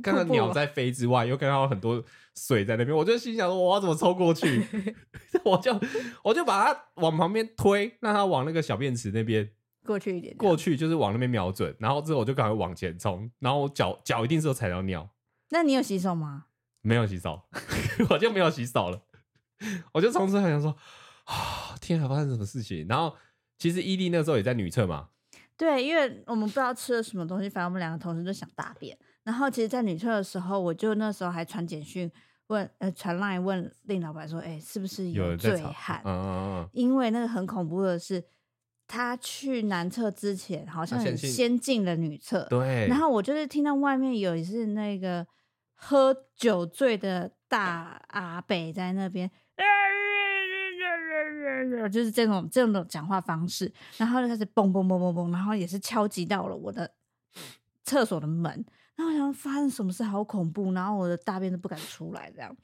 [0.03, 2.03] 看到鸟在飞之外，又看到很多
[2.35, 4.63] 水在那边，我就心想说：我要怎么冲过去？
[5.43, 5.79] 我就
[6.23, 9.49] 我就把它往旁边推，让它往那个小便池那边
[9.83, 10.37] 过去一点。
[10.37, 15.09] 过去就是往那边瞄准，然后之后我就赶快往前冲，然后脚脚一定是有踩到尿。
[15.49, 16.45] 那你有洗手吗？
[16.83, 17.41] 没有洗手，
[18.11, 19.01] 我就没有洗手了。
[19.91, 20.75] 我就冲出来想说：
[21.25, 22.85] 啊，天啊，发生什么事情？
[22.87, 23.15] 然后
[23.57, 25.09] 其实伊利那时候也在女厕嘛。
[25.55, 28.97] 对，因为我们不知道吃了什么东西，反正我们两个同时就想大便。
[29.23, 32.11] 然后其实，在女厕的时候，我就那时候还传简讯
[32.47, 36.01] 问，呃，传 line 问令老板说，哎，是不是有醉汉？
[36.03, 36.25] 嗯嗯
[36.57, 36.69] 嗯。
[36.73, 38.21] 因为那个很恐怖的是，
[38.87, 42.45] 他去男厕之前，好像先进了女厕。
[42.49, 42.87] 对。
[42.87, 45.25] 然后我就是听到外面有一次那个
[45.75, 49.29] 喝酒醉的大阿北在那边。
[51.89, 56.91] 就是这种这种讲话方式，然后就开始嘣嘣嘣嘣嘣，然后也是敲击到了我的
[57.83, 58.51] 厕所的门，
[58.95, 62.55] 然后我想发生什么事，好恐怖，然后我的大便都不敢出来这样，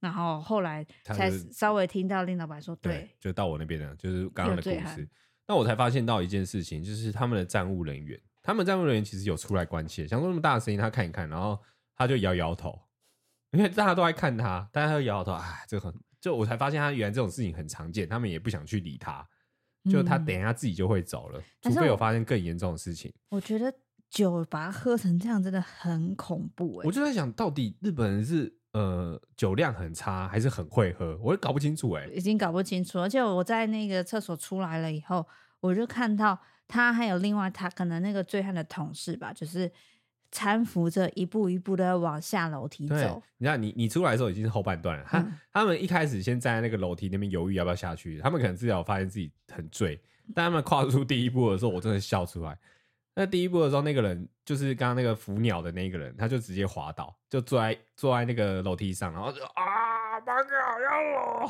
[0.00, 5.08] 然后后来才稍微听到林老板说，对，对，就到我那边了，就是刚刚的故事，
[5.46, 11.58] 那我才发现到一件事情，就是他们的站务人员，他们站务人员其实有出来关切，想说那么大的声音，他看一看，然后
[11.96, 12.78] 他就摇摇头，
[13.52, 15.94] 因为大家都在看他，但是他就摇摇头，哎，这个很。
[16.20, 19.26] 就我才发现，他原来这种事情很常见，他们也不想去理他。
[19.90, 23.10] 就他等一下自己就会走了，嗯、除非有发生更严重的事情。
[23.30, 23.72] 我觉得
[24.10, 26.82] 酒把它喝成这样真的很恐怖哎！
[26.84, 31.16] 我就在想到底日本人是呃酒量很差，还是很会喝？
[31.22, 33.00] 我也搞不清楚哎，已经搞不清楚。
[33.00, 35.26] 而且我在那个厕所出来了以后，
[35.60, 39.70] 我就看到他还有另外他可能那个醉汉的同事吧，就是。
[40.30, 43.22] 搀扶着一步一步的往下楼梯走。
[43.38, 45.04] 你看，你你出来的时候已经是后半段了。
[45.08, 48.18] 他、嗯、他们一开始先站在那个楼梯那边犹豫要不要下去。
[48.20, 50.00] 他们可能至少发现自己很醉，
[50.34, 52.58] 但他们跨出第一步的时候，我真的笑出来。
[53.14, 60.50] 那第一步的时候，那个人就是刚刚那个扶鸟的那个人，他就直接滑倒，就坐在坐在那个楼梯上，然后就啊，八哥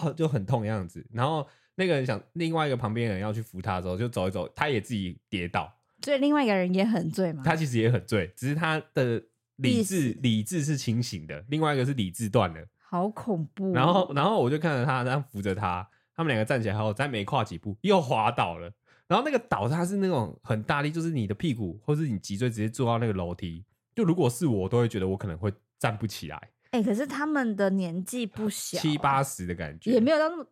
[0.07, 1.07] 要 就很痛的样子。
[1.13, 5.71] 然后那个人想，另外一个旁边人要去扶他的时候，就走一走，他也自己跌倒。
[6.03, 7.43] 所以另外一个人也很醉嘛？
[7.45, 9.23] 他其实也很醉，只是他的
[9.57, 13.73] 理智理智是清醒的，另外一个是理智断了，好恐怖。
[13.73, 18.71] 然后，然后我就看着他，这样扶着他，他们两个站起来后，再没跨几步又滑倒了。
[19.09, 23.65] 然后那个倒他是那种很大力，就是你的屁股或是你脊椎直接坐到那个楼梯。
[23.95, 26.37] 就如果是我，我都会觉得我可能会站不起来。
[26.71, 30.47] 哎、欸，可是他们的年纪不小，七八十的感觉，也没有到那么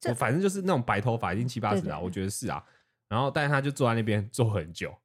[0.00, 2.62] 就，反正就是那种白头发，已经七八十了，我觉得是啊。
[3.10, 4.96] 然后，但是他就坐在那边坐很久，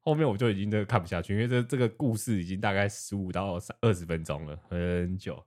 [0.00, 5.44] 后面我就已经都看不下去，因为这这个故事已经大概十五到二十分钟了，很久。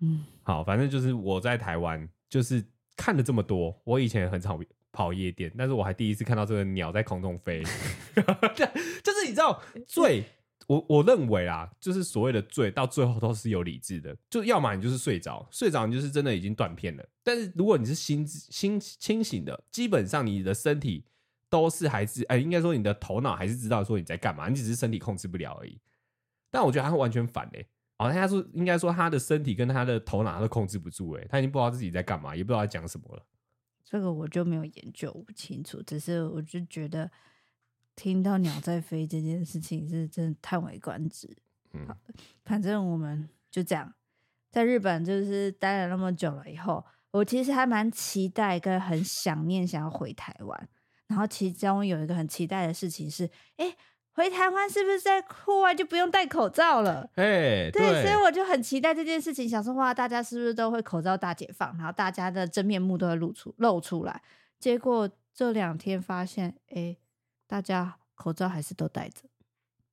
[0.00, 2.64] 嗯，好，反正就是我在台湾，就是
[2.96, 3.76] 看了这么多。
[3.82, 7.64] 我以前很常跑夜店，但是我还第一次看到这个鸟在空中飞
[9.02, 10.24] 就是你知道最。
[10.68, 17.08] 我我认为啦，就是所谓的醉，到最后都是有理智的，就要么你就是睡着，睡着你就是真的已经断片了。
[17.22, 21.06] 但是如果你是心心清醒的，基本上你的身体
[21.48, 25.80] 都是还是，哎，应该说你的头脑还是知道说你在干嘛，你只是身体控制不了而已。
[26.50, 33.24] 但我觉得他完全反嘞，好像他说应该说他的身体跟他的头脑都控制不住，哎，他已经不知道自己在干嘛，也不知道在讲什么了。
[33.82, 37.10] 这个我就没有研究不清楚，只是我就觉得
[37.98, 41.36] 听到鸟在飞这件事情是真的叹为观止。
[41.72, 41.84] 嗯，
[42.44, 43.92] 反正我们就这样，
[44.52, 50.68] 在日本就是待了那么久了以后，我其实还蛮期待跟很想念想要回台湾。
[51.08, 53.74] 然后其中有一个很期待的事情是，哎，
[54.12, 57.10] 回台湾是不是在户外就不用戴口罩了？
[57.16, 59.48] 哎，对，对，所以我就很期待这件事情。
[59.48, 64.22] 想说哇，大家是不是都会口罩大解放，然后大家的真面目都会露出露出来？
[64.60, 66.96] 结果这两天发现，哎，
[67.48, 69.22] 大家口罩还是都戴着。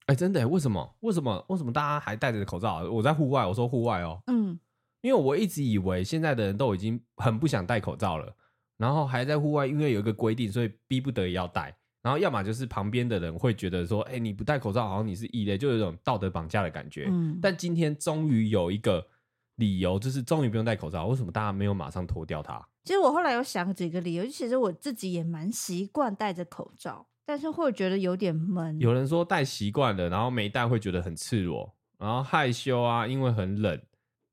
[0.05, 0.47] 哎，真的？
[0.47, 0.95] 为什么？
[0.99, 1.43] 为什么？
[1.49, 2.83] 为什么大家还戴着口罩？
[2.91, 4.59] 我在户外，我说户外哦，嗯，
[5.01, 8.35] 因为我一直以为现在的人都已经很不想戴口罩了。
[8.77, 11.75] 然后还在户外，因为有一个规定，所以逼不得已要戴。
[12.03, 17.39] 然后要么就是旁边的人会觉得说：“哎，你不戴口罩，好像你是异类，就有一种道德绑架的感觉。”嗯。
[17.41, 19.07] 但今天终于有一个
[19.55, 21.07] 理由，就是终于不用戴口罩。
[21.07, 22.63] 为什么大家没有马上脱掉它？
[22.83, 28.79] 其实我后来有想几个理由，其实我自己也蛮习惯戴着口罩，但是会觉得有点闷。
[28.79, 33.81] 有人说戴习惯了，然后没戴会觉得很赤裸，然后害羞啊，因为很冷。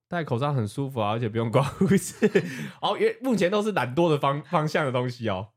[0.09, 2.29] 戴口罩很舒服啊，而且不用刮胡子。
[2.83, 5.49] 哦，因为目前都是懒惰的方方向的东西哦。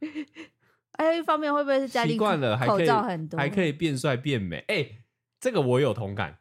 [0.96, 4.58] 还有一方面，会不会是家里习惯了，口罩很多，还可以变帅变美？
[4.68, 4.98] 哎、欸，
[5.40, 6.38] 这个我有同感。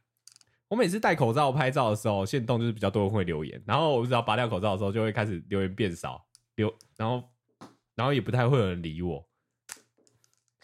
[0.68, 6.24] 我每次戴口罩拍照的时候，现动就是比较多人会留言，然后我只要拔掉口罩的时候，就会开始留言变少，
[6.56, 7.24] 留，然后
[7.96, 9.28] 然后也不太会有人理我。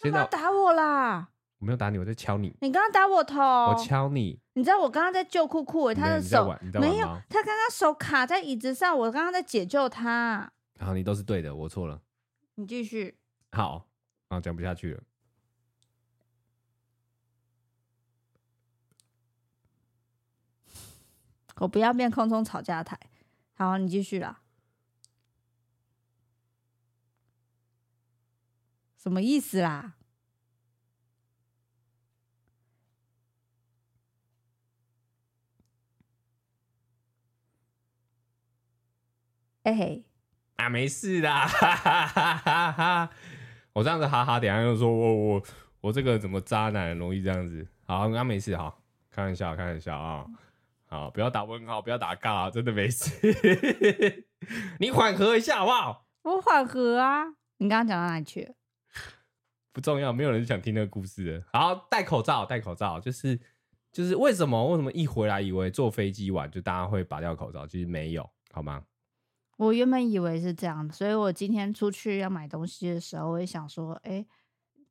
[0.02, 1.30] 现在打我啦！
[1.58, 2.56] 我没有打你，我在敲你。
[2.62, 4.40] 你刚刚打我头，我敲你。
[4.54, 10.52] 你知道我刚刚在救酷酷，他的手没有，他刚刚手卡在椅子上，我刚刚在解救他。
[10.80, 12.02] 好，你都是对的，我错了。
[12.56, 13.18] 你继续。
[13.52, 13.88] 好，
[14.30, 15.04] 啊，讲不下去了。
[21.58, 22.98] 我不要变空中吵架台。
[23.56, 24.39] 好，你继续啦。
[29.02, 29.96] 什么意思啦？
[39.64, 40.04] 哎嘿，
[40.58, 43.10] 啊，没事的，哈哈哈哈哈！
[43.74, 45.44] 我这样子哈哈，等下又说我我
[45.82, 47.66] 我这个怎么渣男容易这样子？
[47.86, 48.82] 好，那没事，好，
[49.12, 50.26] 开玩笑，开玩笑啊！
[50.88, 53.12] 好，不要打问号，不要打尬，真的没事。
[54.80, 56.06] 你缓和一下好不好？
[56.24, 57.26] 我缓和啊！
[57.58, 58.56] 你刚刚讲到哪里去了？
[59.72, 61.46] 不重要，没有人想听那个故事的。
[61.54, 63.40] 好，戴口罩，戴口罩，就是
[63.92, 68.84] 就是为什么为什么一回来以为坐飞机完就大家会拔掉口罩，其实没有，好吗？
[69.58, 74.26] 我原本以为是这样，所以我今天出去要买东西的时候，我也想说，哎、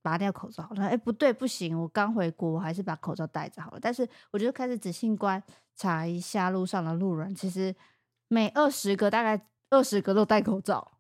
[0.02, 0.68] 拔掉口罩。
[0.76, 3.78] 哎，不对，不行，我刚回国，我还是把口罩戴着好了。
[3.80, 5.42] 但是我就开始仔细观
[5.74, 7.74] 察一下路上的路人，其实
[8.28, 10.97] 每二十个大概二十个都戴口罩，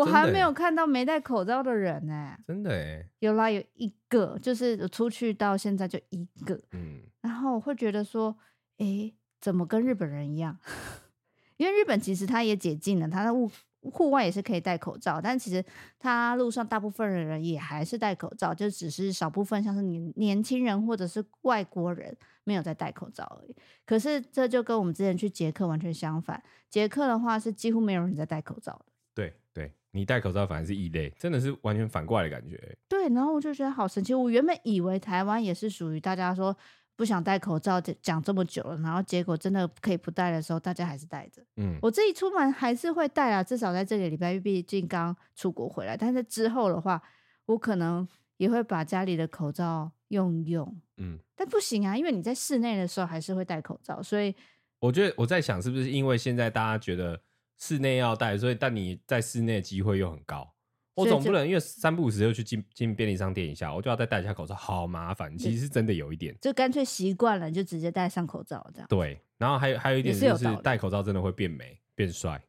[0.00, 2.38] 我还没有看到没戴口罩的人呢、欸。
[2.46, 6.60] 真的哎，有啦，有一个，就是出去到现在就一个。
[6.72, 8.36] 嗯，然后我会觉得说，
[8.78, 10.58] 哎、欸，怎么跟日本人一样？
[11.56, 15.64] 因为日本其实它也解禁了，它的户户外也是可以戴口罩，但其实
[15.98, 23.56] 它路上大部分的人也还是戴口罩，就只是少部分像是年年轻人或者是外国人没有在戴口罩而已。
[23.86, 28.84] 可是这就跟我们之前去捷克完全相反，捷克的话是几乎没有人在戴口罩的。
[29.16, 32.78] 对对，你戴口罩反而是异类，真的是完全反过来的感觉。
[32.86, 36.56] 对，然后我就觉得好神奇，我原本以为台湾也是属于大家说。
[36.98, 41.42] 不想戴口罩讲这么久了，然后结果真的可以不戴的时候，大家还是戴着。
[41.56, 45.94] 嗯，我自己出门还是会戴啊，至少在这个礼拜，毕竟刚出国回来。
[45.94, 47.02] 但是之后的话，
[47.44, 50.74] 我可能也会把家里的口罩用用。
[50.96, 54.34] 嗯，但不行啊，因为你在室内的时候还是会戴口罩，所以
[54.78, 57.20] 我觉得我在想，是不是因为现在大家觉得
[57.58, 60.52] 室内要戴，所以但你在室内的机会又很高。
[60.94, 65.36] 我总不能因为三不五时又去进进便利商店一下，我就要再戴一下口罩，好麻烦。
[65.36, 68.88] 其实是真的有一点，就干脆习惯了，就直接戴上口罩这样。
[68.88, 72.42] 对，然后还有还有一点就是戴口罩真的会变美变帅，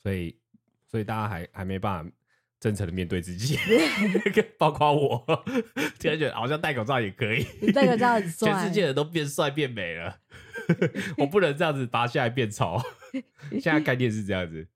[0.00, 0.38] 所以
[0.86, 2.10] 所以大家还还没办法
[2.60, 3.58] 真诚的面对自己，
[4.56, 5.44] 包括我，
[5.98, 10.20] 现在觉得好像戴口罩也可以，戴口罩很帅，全世界人都变帅变美了，
[11.18, 12.78] 我不能这样子拔下来变丑。
[13.60, 14.66] 现在概念是这样子。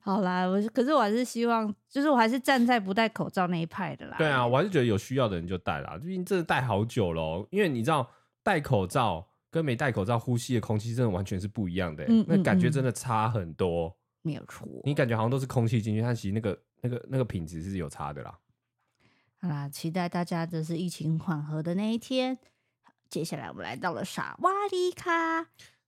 [0.00, 4.16] 好啦，我可是我还是希望，就是我还是站在不戴口罩那一派的啦。
[4.18, 7.46] 对啊，我还是觉得有需要的人就戴啦，毕竟真的戴好久了。
[7.50, 8.10] 因为你知道，
[8.42, 13.96] 戴口罩跟没戴口罩呼吸的空气真的完全是不一样的，嗯嗯嗯，那感觉真的差很多。
[14.22, 18.38] 没有错，你感觉好像都是空气进去，但其实那个那个那个品质是有差的啦。
[19.40, 22.36] 好啦，期待大家就是疫情缓和的那一天，
[23.10, 25.12] 接下来我们来到了傻瓦里卡。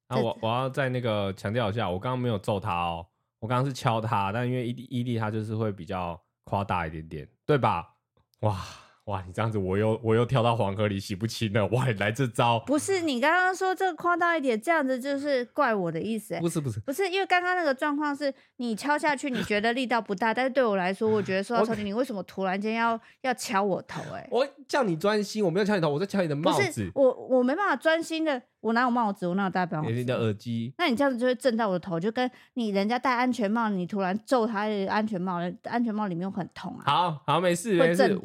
[0.08, 3.06] 啊，我我要再那个强调一下，我刚刚没有揍他哦，
[3.38, 7.94] 我刚刚是敲他，但因为伊利伊利他就是会比较夸大一点点，对吧？
[8.40, 8.60] 哇。
[9.06, 11.66] 哇，你这样子，我又我又跳到黄河里洗不清了。
[11.68, 12.60] 哇，你来这招？
[12.60, 16.38] 不是你刚刚说这个夸大一点，这样子就是怪我的意思？
[16.38, 21.82] 不是不是不是，因为刚刚那个状况是你敲下去，你觉得力道不大，但是对我来说，我觉得说到冲击。
[21.82, 24.00] 你为什么突然间要要敲我头？
[24.14, 26.64] 哎，我叫你专心，我没有敲你头，我在敲你的帽子。
[26.64, 28.40] 不是我我没办法专心的。
[28.62, 29.26] 我哪有帽子？
[29.26, 29.82] 我哪有戴表？
[29.82, 30.72] 你的耳机。
[30.78, 36.84] 那你这样子就会震到我的头，就跟你人家戴安全帽，你突然揍他的安全帽，安全帽里面会很痛啊。
[36.86, 38.18] 好好，没事没事。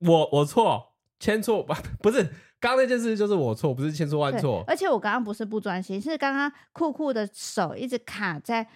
[0.00, 2.22] 我我错，千错不不是，
[2.58, 4.64] 刚刚那件事就是我错，不是千错万错。
[4.66, 8.66] 而且我刚刚不是不专心，是刚刚酷酷的手一直卡在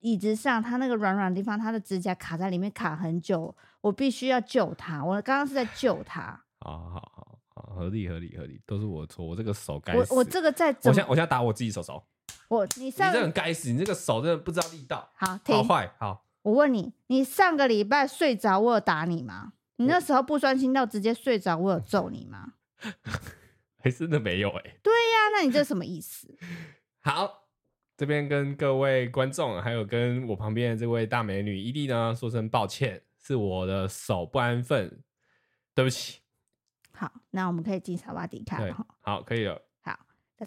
[0.00, 5.04] 椅子上，他那个软软的地方，他的指甲卡在里面卡很久，我必须要救他。
[5.04, 6.40] 我刚刚是在救他。
[6.60, 7.37] 好好好。
[7.68, 10.14] 合理合理合理，都是我错，我这个手该死。
[10.14, 12.02] 我我这个在，我现我现在打我自己手手。
[12.48, 15.10] 我你上，你这很该死，你这个手真的不知道力道。
[15.14, 16.24] 好，好坏好。
[16.42, 19.52] 我问你，你上个礼拜睡着，我有打你吗？
[19.76, 22.54] 你那时候不专心到直接睡着，我有揍你吗？
[23.80, 24.80] 还真的没有哎、欸。
[24.82, 26.34] 对呀、啊，那你这什么意思？
[27.00, 27.48] 好，
[27.96, 35.02] 这边跟各位观众，还有跟我旁边的这位大美女伊利呢，说声抱歉，是我的手不安分，
[35.74, 36.20] 对不起。
[36.98, 38.86] 好，那我们可以进萨瓦迪卡了。
[39.02, 39.62] 好，可以了。
[39.82, 39.96] 好，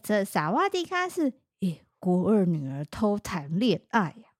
[0.03, 1.31] 这萨瓦迪卡是，
[1.61, 4.31] 诶，国二女儿偷谈恋爱呀、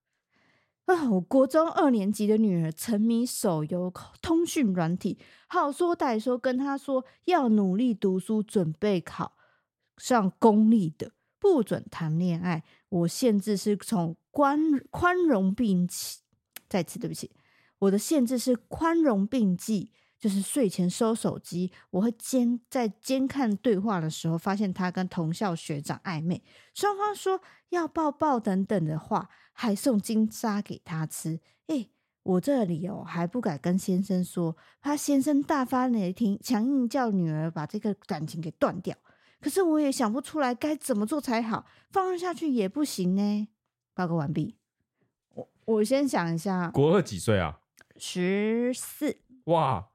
[0.84, 0.94] 啊！
[0.94, 3.90] 啊，我国中二年级的女儿沉迷手游、
[4.22, 9.38] 通讯软体，好说歹说跟她说要努力读书，准备考
[9.96, 12.66] 上公立的，不准谈恋爱。
[12.90, 14.60] 我限制是从宽
[14.90, 16.20] 宽容并起，
[16.68, 17.32] 再次对不起，
[17.80, 19.94] 我的限制是宽容并济。
[20.22, 26.44] 就是睡前收手机，我会监在监看对话的时候，发现他跟同校学长暧昧，
[26.76, 31.40] 双方说要抱抱等等的话，还送金沙给他吃。
[31.68, 31.90] 诶，
[32.22, 38.96] 我这里哦还不敢跟先生说，怕先生大发雷霆，强硬叫女儿把这个感情给断掉。
[39.40, 43.48] 可是我也想不出来该怎么做才好，放任下去也不行呢。
[43.96, 44.56] 报告完毕。
[45.34, 47.62] 我我先想一下，国二几岁啊？
[47.98, 49.18] 十四。
[49.46, 49.88] 哇。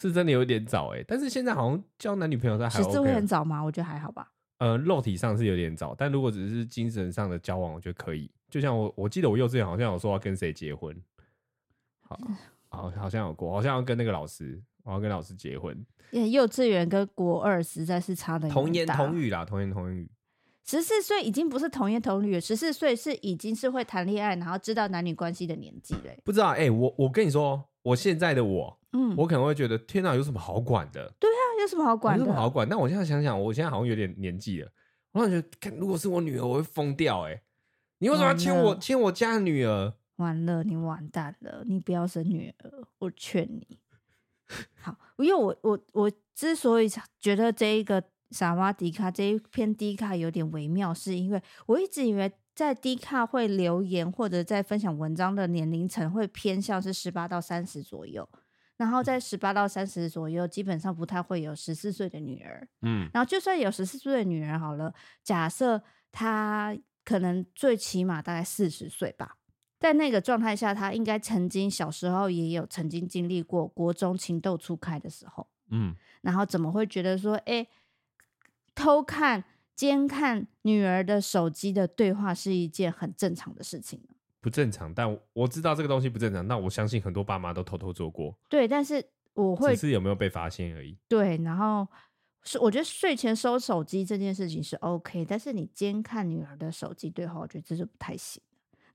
[0.00, 2.92] 是真的有点早哎，但是现在好像交男女朋友在还 OK。
[2.92, 3.60] 是会很早吗？
[3.62, 4.32] 我觉得还好吧。
[4.58, 8.30] 呃，肉体上是有点早，但如果只是精神上的交往，我觉得可以。
[8.50, 10.96] 就像我，我记得我幼稚园好像有说要跟谁结婚，
[12.00, 12.18] 好，
[12.68, 15.76] 好，好像有过，好像要跟那个老师，我要跟老师结婚。
[16.10, 20.10] 幼稚园跟国二实在是差的童言童语啦，童言童语。
[20.64, 26.18] 十四岁已经不是童言童语了，十四岁是已经是会谈恋爱，然后知道男女关系的年纪嘞。
[26.24, 28.77] 不知道哎、欸，我我跟你说，我现在的我。
[28.92, 31.12] 嗯，我可能会觉得天哪，有什么好管的？
[31.18, 32.20] 对啊，有什么好管的？
[32.20, 32.68] 有什么好管？
[32.68, 34.70] 但我现在想想，我现在好像有点年纪了，
[35.12, 37.42] 我感觉，看如果是我女儿，我会疯掉哎、欸！
[37.98, 39.92] 你为什么要牵我牵我家的女儿？
[40.16, 41.64] 完了，你完蛋了！
[41.66, 43.78] 你不要生女儿，我劝你。
[44.80, 46.88] 好，因为我我我之所以
[47.20, 58.26] 觉得这一个萨瓦迪卡这一篇迪卡有点微妙，是因为我一直以为在迪卡会留言或者在分享文章的年龄层会偏向是十八到三十左右。
[58.78, 62.66] 然后在十八到三十左右，基本上不太会有十四岁的女儿。
[62.80, 66.74] 嗯，然后就算有十四岁的女儿好了，假设她
[67.04, 69.36] 可能最起码大概四十岁吧，
[69.80, 75.48] 在那个状态下，她应该曾经小时候也有曾经经历过国中情窦初开的时候。
[75.70, 77.66] 嗯，然后怎么会觉得说，哎，
[78.74, 84.14] 偷看、监看女儿的手机的对话是一件很正常的事情呢？
[84.40, 86.46] 不正常，但我知道这个东西不正常。
[86.46, 88.36] 那我相信很多爸妈都偷偷做过。
[88.48, 90.96] 对，但是我会只是有没有被发现而已。
[91.08, 91.86] 对，然后
[92.42, 98.42] 是我觉得睡前收手机这件事情是 OK，但是你监看女儿的手机对话，我觉得这是不太行。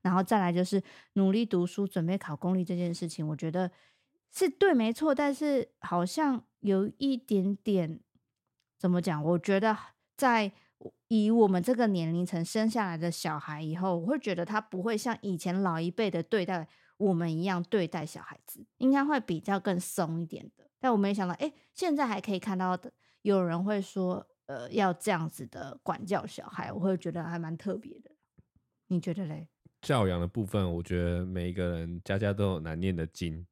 [0.02, 0.82] 然后再来就是
[1.14, 3.70] 努力读书，准备考公立这件事情，我觉得
[4.32, 5.14] 是对，没错。
[5.14, 8.00] 但是好像有一点点
[8.78, 9.22] 怎么讲？
[9.22, 9.76] 我觉得
[10.16, 10.52] 在。
[11.14, 20.68] 以我们这个年龄层生下来的小孩以后，我会觉得他不会像以前老一辈的对待我们一样对待小孩子，应该会比较更松一点的。
[20.80, 22.92] 但我没想到，哎，现在还可以看到的，
[23.22, 28.10] 有人会说，呃，要这样子的管教小孩，我会觉得还蛮特别的。
[28.88, 29.46] 你觉得嘞？
[29.82, 33.46] 教养的部分，我觉得每一个人家家都有难念的经。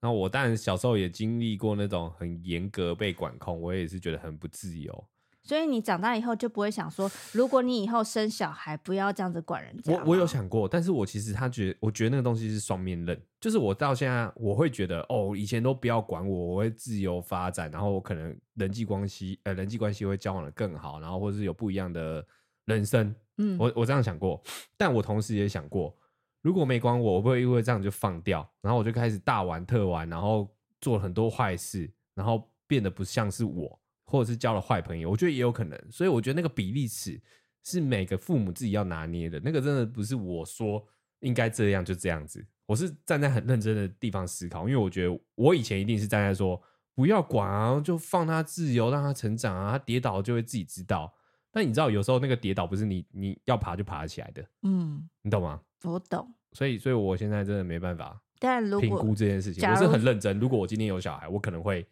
[0.00, 5.08] 那我当然小时候也经历过那种很严格被管控，我也是觉得很不自由。
[5.48, 9.94] 所以你长大以后就不会想说，如果你以后生小孩，不要这样子管人家。
[9.94, 22.22] 我我有想过，但是我其实他觉得，我觉得那个东西是双面刃，就是我到现在我会觉得，哦，以前都不要管我，我会自由发展，然后我可能人际关系，呃，人际关系会交往的更好，然后或者是有不一样的
[22.66, 23.14] 人生。
[23.38, 24.38] 嗯，我我这样想过，
[24.76, 25.96] 但我同时也想过，
[26.42, 30.46] 如果没管我，我不会因为这样就放掉，然后我就开始大玩特玩，然后
[30.78, 33.80] 做很多坏事，然后变得不像是我。
[34.10, 37.20] 或者是交了坏朋友，我觉得也有可能，所以我觉得那个比例尺
[37.62, 39.38] 是每个父母自己要拿捏的。
[39.44, 40.82] 那个真的不是我说
[41.20, 46.58] 应该这样就这样子，我是站在很认真的地方思考，因为我觉得我以前一定是站在说
[46.94, 51.14] 不要管啊，就放他自由，让他成长啊，他跌倒就会自己知道。
[51.50, 55.60] 但你知道，有时候那个跌倒不是你你要爬就爬得起来的，嗯，你懂吗？
[55.84, 56.32] 我懂。
[56.52, 60.38] 所以，所以我现在真的没办法，但如果评估这件事情，我是很认真。
[60.38, 61.86] 如果我今天有小孩，我可能会。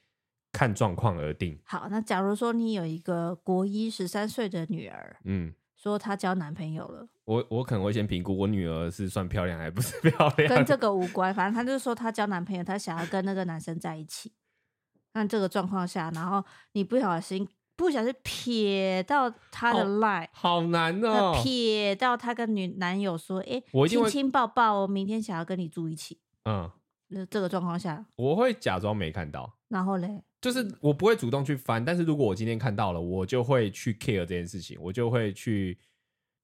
[0.56, 1.58] 看状况而定。
[1.64, 11.34] 好，那假如说你有一个国一十三岁的女儿，嗯，说她交男朋友了，我我可能会先评估我女儿是算漂亮还不是 漂亮，跟这个无关。
[11.34, 14.32] 反正她就是说她交男朋友，她想要跟那个男生在一起。
[15.12, 16.42] 那这个状况下，然后
[16.72, 17.46] 你不小心
[17.76, 26.18] 不小心瞥到她的 line，好难哦，瞥到她跟女男友说，哎，亲亲抱抱，我明天想要跟你住一起。
[26.44, 26.70] 嗯，
[27.08, 29.54] 那这个状况下，我会假装没看到。
[29.68, 30.22] 然后嘞？
[30.40, 35.78] 就是我不会主动去翻，但是如果我今天看到了，我就会去 care 这件事情，我就会去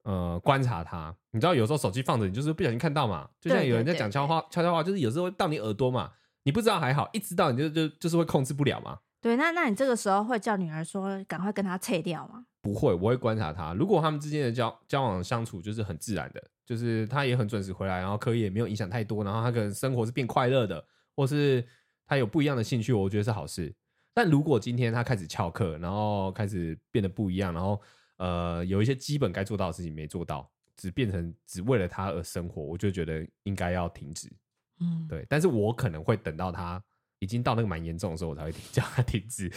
[0.03, 1.15] 呃观察它。
[1.31, 6.11] 你知道，有时候手机放着，你就是不小心看到嘛，就像有人在讲悄话，悄悄话，就是有时候会到你耳朵嘛，
[6.43, 8.99] 你不知道还好，一知道你就就就是会控制不了嘛。
[9.21, 12.45] 对，那那你这个时候会叫女儿说赶快跟他撤掉吗？
[12.61, 13.73] 不会，我会观察他。
[13.73, 20.83] 如果他们之间的交交往相处就是很自然的，就是他也很准时回来，然后可以也没有影响太多，然后他可能生活是变快乐的，
[21.15, 21.65] 或是
[22.05, 23.73] 他有不一样的兴趣，我觉得是好事。
[24.13, 27.81] 但如果今天他开始翘课，然后开始变得不一样，然后
[28.17, 30.47] 呃有一些基本该做到的事情没做到，
[30.77, 34.31] 只变成只为了他而生活，我就觉得应该要停止。
[34.79, 35.25] 嗯，对。
[35.27, 36.83] 但是我可能会等到他
[37.19, 39.51] 已经到那个蛮严重的时候，我才会 叫他停止。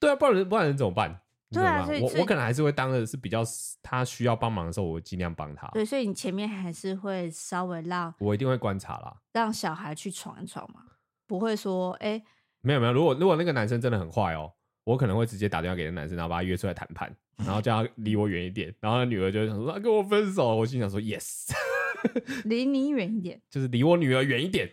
[0.00, 1.20] 对啊，不然不然能怎么办？
[1.50, 3.42] 对啊，我我可能还是会当的是比较
[3.82, 5.66] 他需要帮忙的时候，我尽量帮他。
[5.68, 10.80] 对，所以你前面还是会稍微让，我一定会观察啦，让小孩去闯一闯嘛，
[11.26, 12.12] 不会说哎。
[12.12, 12.24] 欸
[12.60, 14.52] 没有没有，如果如果那个男生真的很坏哦，
[14.84, 18.74] 我可能会直接打电话给那男生，然后把他约出来谈判，然后叫他离我远一点。
[18.80, 21.50] 然后那女儿就会想说他跟我分手，我心想说 yes，
[22.44, 24.70] 离你远一点，就是离我女儿远一点，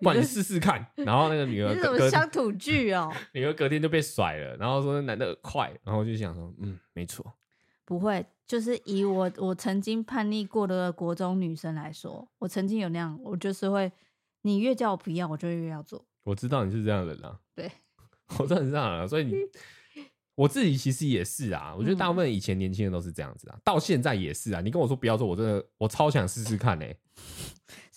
[0.00, 0.86] 不然你试试看。
[0.96, 7.34] 然后那个女 儿你怎么乡土剧哦， 女儿隔天就被甩了，然后说那男的快，然后我就想说嗯，没错，
[7.84, 13.90] 不会，就是以我我曾经叛逆过的国中女生来说，我曾经有那样，我就是会，
[14.42, 16.04] 你越叫我不要，我就越要做。
[16.24, 17.70] 我知道你是这样的人啊，对，
[18.38, 19.34] 我知道你是这样的人，所以你
[20.36, 21.74] 我自己其实也是啊。
[21.76, 24.60] 我觉得大部分以前年轻人都是这样子啊，嗯、到现在也是啊。
[24.60, 26.96] 你跟我说不要做，我真的我超想试试看呢、 欸。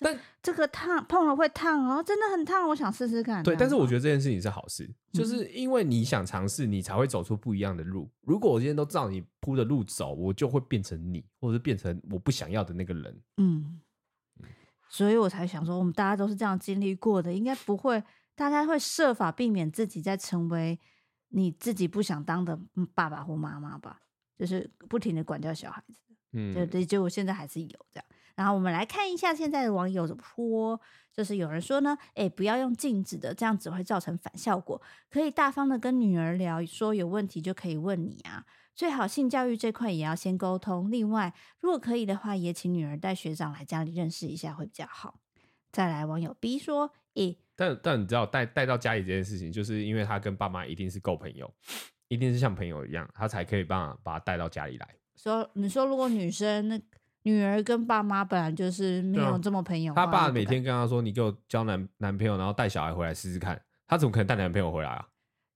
[0.03, 3.43] 但这个烫碰了会烫哦，真的很烫，我想试试看。
[3.43, 8.09] 对，但是我觉得这件事情是好事，就是因为你想尝试，你才会走出不一样的路。
[8.22, 13.22] 如果我今天都照你铺的路走，我就会变成你，或者是变成我不想要的那个人。
[13.38, 13.80] 嗯。
[14.94, 18.04] 所以我才想说，我们大家都是这样经历过的，应该不会，
[18.36, 20.78] 大家会设法避免自己再成为
[21.30, 22.60] 你自己不想当的
[22.94, 24.02] 爸爸或妈妈吧，
[24.38, 26.02] 就是不停的管教小孩子，
[26.34, 28.06] 嗯，对对，结果现在还是有这样。
[28.36, 30.78] 然后我们来看一下现在的网友怎么说，
[31.14, 38.46] 就是有人说呢，哎，不要用禁止的，这样只会造成反效果，可以大方的跟女儿聊，说有问题就可以问你啊。
[38.76, 40.89] 最好性教育这块也要先沟通。
[40.89, 45.19] 另外，如果可以的话，也请女儿带学长来家里认识一下会比较好。
[45.72, 51.49] 再来，网友 B 说：“诶，但但你知道带带到家里这件事情，就是因为他跟爸妈一定是够朋友，
[52.07, 54.88] 一定是像朋友一样，他才可以帮把他带到家里来。
[55.15, 56.82] 说你说，如果女生那
[57.24, 65.07] 女儿跟爸妈本来就是没有这么朋友，他爸每天跟他说：‘你给我交男男朋友，然后带小孩回来试试看。’他怎么可能带男朋友回来啊？”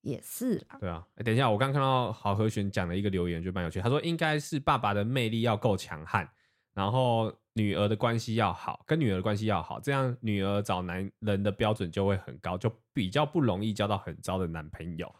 [0.05, 3.81] 也是啦，对啊，等一下，我刚看到郝和璇讲了一个留言，就蛮有趣。
[3.81, 6.29] 他说应该是爸爸的魅力要够强悍，
[6.75, 15.11] 然后女儿的关系要好，跟女儿的关系要好，这样女儿找男人的标准就会很高，就比较不容易交到很糟的男朋友。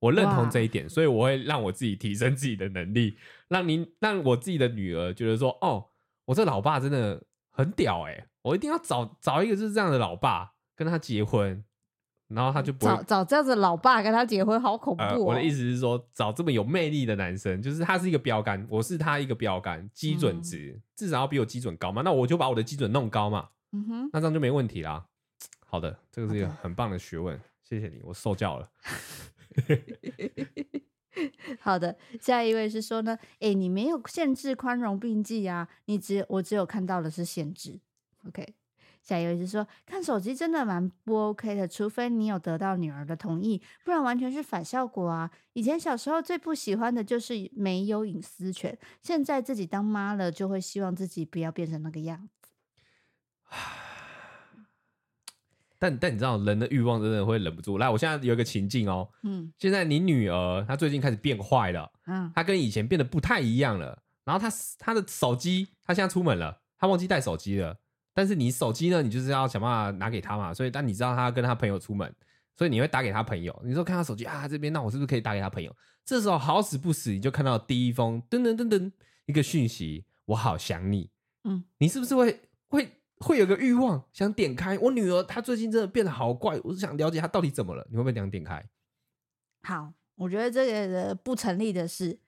[0.00, 3.16] 我认同这一点，所以我会让我自己提升自己的能力，
[3.46, 5.90] 让您让我自己的女儿觉得说，哦，
[6.24, 7.22] 我这老爸真的
[7.52, 11.64] 很屌哎，我一定要找找一个就是这样的老爸，跟他结婚。
[12.34, 15.18] 然后他就不会找找这样子老爸跟他结婚，好恐怖、哦呃。
[15.18, 22.02] 我的意思是说，找这么有魅力的男生，就是他是一个标杆，我是他一个标杆，基准值、嗯、至少要比我基准高嘛。
[22.02, 23.48] 那我就把我的基准弄高嘛。
[23.72, 25.06] 嗯哼，那这样就没问题啦。
[25.66, 28.70] 好的，这个是一个很棒的学问.谢谢你，我受教了。
[31.60, 37.78] 好的，下一位是说呢，哎，你没有限制宽容并济啊，你只我只有看到的是限制。
[38.26, 38.46] OK，
[39.02, 45.30] 下一位是说，看手机真的蛮不 OK 的，除非你有得到女儿的同意，不然完全是反效果啊。
[45.54, 52.50] 以前小时候最不喜欢的就是没有隐私权，现在自己当妈了，就会希望自己不要变成那个样子。
[55.80, 57.76] 但但你知道，人的欲望真的会忍不住。
[57.78, 64.00] 来，我现在有一个情境哦，嗯，现在你女儿她最近开始变坏了，嗯，她跟以前变得不太一样了。
[64.24, 64.48] 然后她
[64.78, 67.76] 她的手机，她现在出门了，她忘记带手机了。
[68.14, 70.52] 但是你手机呢，你就是要想办法拿给他嘛。
[70.52, 72.14] 所以，但你知道他跟他朋友出门，
[72.56, 73.62] 所以你会打给他朋友。
[73.64, 75.74] 你说看他手机啊，这边，那我是不是可以打给他朋友？
[76.04, 78.92] 这时候好死不死，你就看到第一封噔噔噔噔
[79.26, 81.10] 一个讯息，我好想你，
[81.44, 82.98] 嗯，你是不是会会？
[83.24, 87.86] 会有个欲望想点开，我女儿她最近真的变得好怪，我是想了解她到底怎么了。
[87.88, 88.68] 你会不会想点开？
[89.62, 92.18] 好，我觉得这个不成立的是，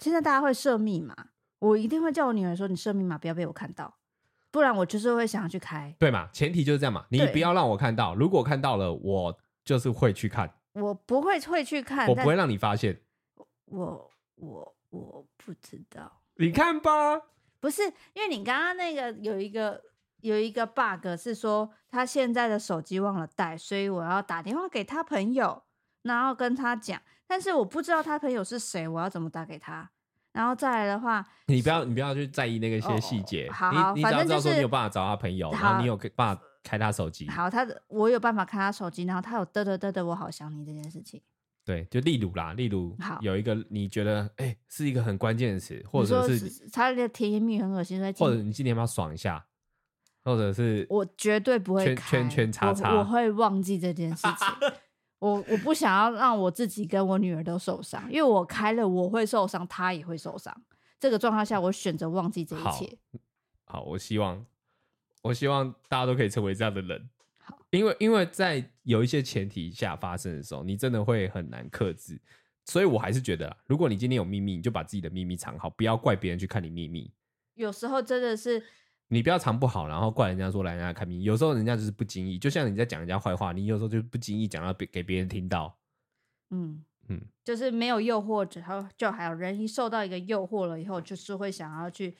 [0.00, 1.14] 现在大家会设密码，
[1.60, 3.96] 我一定会叫我女儿说：“你设密码不要被我看到，
[4.54, 6.28] 不然我就是会想要去开。”对嘛？
[6.32, 10.48] 前提就是这样嘛，你不要让我看到，如果看到了，我就是会去看。
[10.74, 13.00] 我不会会去看，我不会让你发现。
[13.64, 16.90] 我我我不知道，你看吧，
[17.58, 17.82] 不是
[18.12, 19.82] 因为你刚刚那个有一个。
[20.24, 25.62] 有一个 bug 是说他现在的手机忘了带，所以我要打电话给他朋友，
[26.00, 26.98] 然后跟他讲。
[27.26, 29.90] 但是我不知道他朋友是谁，我要怎么打给他？
[30.34, 33.46] 然后再来的话，你不要你不要去在意那个些细节。
[33.46, 37.26] 哦、好，好，你你只要知道说你有办法找他朋友，然后你有办法开他手机。
[37.28, 41.22] 好，他的我有办法开他手机，然后他有嘚嘚嘚嘚，我好想你这件事情。
[41.64, 49.46] 对，就例如啦，例如有一个你觉得哎、欸、是一个很关键的词，或者是他的甜言蜜语很恶心，或者你今天要不要爽一下？
[50.24, 54.68] 或者是我绝对不会圈圈圈叉叉，我，我会忘记这件事情。
[55.24, 60.54] 我我不想要让我自己跟我女儿都受伤，因为我开了我会受伤，她也会受伤。
[61.00, 62.98] 这个状况下，我选择忘记这一切。
[63.64, 64.44] 好，好，我希望
[65.22, 67.08] 我希望大家都可以成为这样的人。
[67.38, 72.20] 好，因为因为在有一些前提下发生的时候，你真的会很难克制。
[72.66, 77.10] 所以我还是觉得啦，如果你今天有秘密，你就把自己的秘密藏好，不要怪别人去看你秘密。
[77.54, 78.62] 有时候真的是。
[79.08, 81.22] 你不要藏不好，然后怪人家说来人家看病。
[81.22, 85.78] 有时候人家就是不经意，就像你在讲人家坏话，你有时候就不经意讲到给给别人听到。
[86.50, 92.16] 嗯嗯，就是没有诱惑，然后就还有人一受到一个诱惑了以后，就是会想要去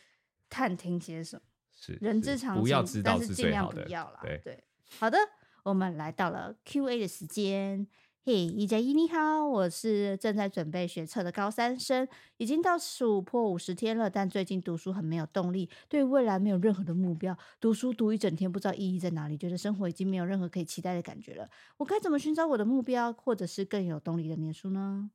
[0.48, 1.42] 探听些什么。
[1.72, 4.20] 是人之常情，不要知道是尽量不要啦。
[4.22, 4.64] 对对，
[4.98, 5.18] 好的，
[5.64, 7.86] 我们来到了 Q&A 的时间。
[8.26, 12.08] 嘿，一加一，你好，我是正在准备学测的高三生，
[12.38, 21.46] 已经倒数破五十天了，但最近读书很没有动力，对未来没有任何的目标，读书读一整天，不知道意义在哪里，觉得生活已经没有任何可以期待的感觉了。
[21.76, 25.10] 我该怎么寻找我的目标，或者是更有动力的念书呢？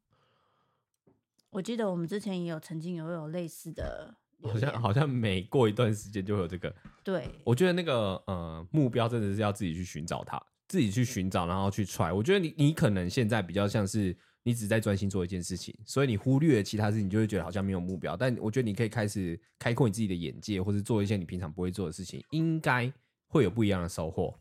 [1.50, 6.72] 我记得我们之前也有曾经有有类似的，好像好像每过一段时间就会有这个。
[7.04, 10.40] 对，我觉得那个呃目标真的是要自己去寻找它。
[10.70, 12.16] 自己去寻找，然后去 try。
[12.16, 18.16] 我觉得你你可能现在比较像是你只在专心做一件事情，所以你忽略了其他事情，你就会觉得好像没有目标。
[18.16, 22.94] 但我觉得你可以开始开阔你自己的眼界，或者做一些你平常不会做的事情，应该
[23.28, 24.40] 会有不一样的收获。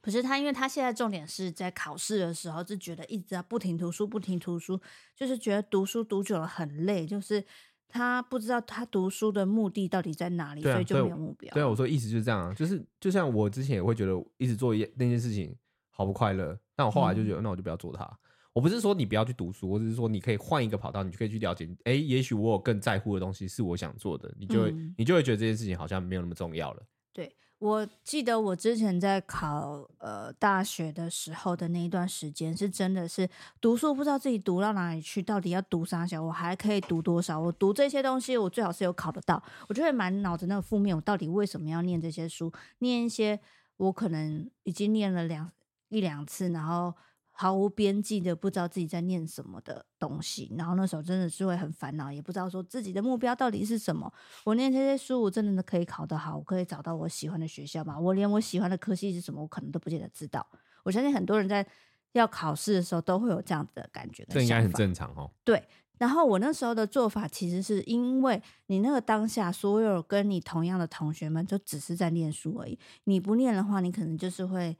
[0.00, 4.80] 可是他，因为他现在重点是在考试的时候，就觉得一直要不停读书，不停读书，
[5.14, 7.44] 就是觉得读书读久了很累，就是。
[7.90, 11.52] 他不知道他读书的目的到底在哪里，啊、所以就没有目标。
[11.52, 15.54] 对啊，我说意思就是这样啊，就是就像我之前也会觉得一直做一那件事情
[15.90, 18.18] 好不快乐，但我后来就觉得、嗯、那我就不要做它。
[18.52, 21.68] 我不是说你不要去读书，我只是说你可以换一个跑道，你就可以去了解。
[21.84, 26.82] 哎，也许我有更在乎的东西是我想做的，你就会、嗯、你就会觉得这件事情好像没有那么重要了。
[27.12, 27.32] 对。
[27.60, 33.28] 我记得我之前在考呃大学的时候的那一段时间，是真的是
[33.60, 37.38] 读书不知道自己读到哪里去，到底要读啥小，我还可以读多少？
[37.38, 40.96] 我读这些东西，我最好是有考得到，我就会满脑子那个负面。
[40.96, 42.50] 我到底为什么要念这些书？
[42.78, 43.38] 念一些
[43.76, 45.50] 我可能已经念了两
[45.90, 46.94] 一两次，然后。
[47.40, 54.12] 毫无边际的，不知道自己在念什么的东西，然后那时候真的是会很烦恼，也不知道说自己的目标到底是什么。
[54.44, 57.98] 我念这些书，我真的可以考得好，我可以找到我喜欢的学校吗？
[57.98, 60.46] 我连我喜欢的科系是什么，我可能都不见得知道。
[60.82, 61.66] 我相信很多人在
[62.12, 65.30] 要考试的时候都会有这样子的感觉，这应该很正常哦。
[65.42, 65.66] 对，
[65.96, 74.76] 然后我那时候的做法其实是因为你那个当下，所有跟你同样的同学们就只是在念书而已，你不念的话，你可能就是会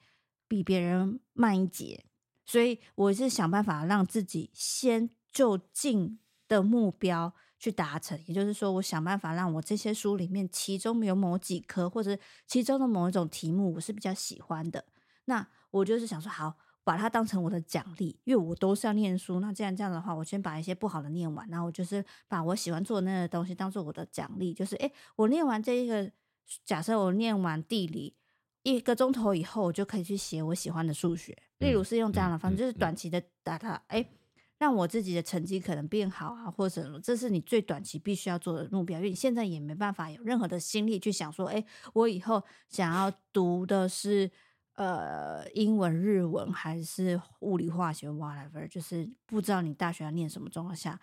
[0.47, 2.05] 比别人慢一截。
[2.51, 14.85] 所以我是想办法让自己先就近的目标去达成，也就是说，我想办法让我这些书里面其中有某几科或者其中的某一种题目我是比较喜欢的，
[15.27, 19.39] 那我就是想说，好，把它当成我的奖励，因为我都是要念书。
[19.39, 26.11] 那既然这样的话，我先把一些不好的念完，然后我就是把我喜欢做的那个东西当做我的奖励，就是诶，我念完这一个，
[26.65, 28.17] 假设我念完地理
[28.65, 31.41] 一个钟头以后，我就可以去写我喜欢的数学。
[31.61, 34.07] 例如是用这样的方式，就是短期的打它，诶，
[34.59, 44.31] 让我自己的成绩可能变好啊，或者什么，这是你最短期必须要做的目标，因为你现在也没办法有任何的心力去想说，诶，我以后想要读的是。
[44.75, 50.99] 呃，英文、日文还是物理、化学，whatever，就是不知道你大学要念什么状况下，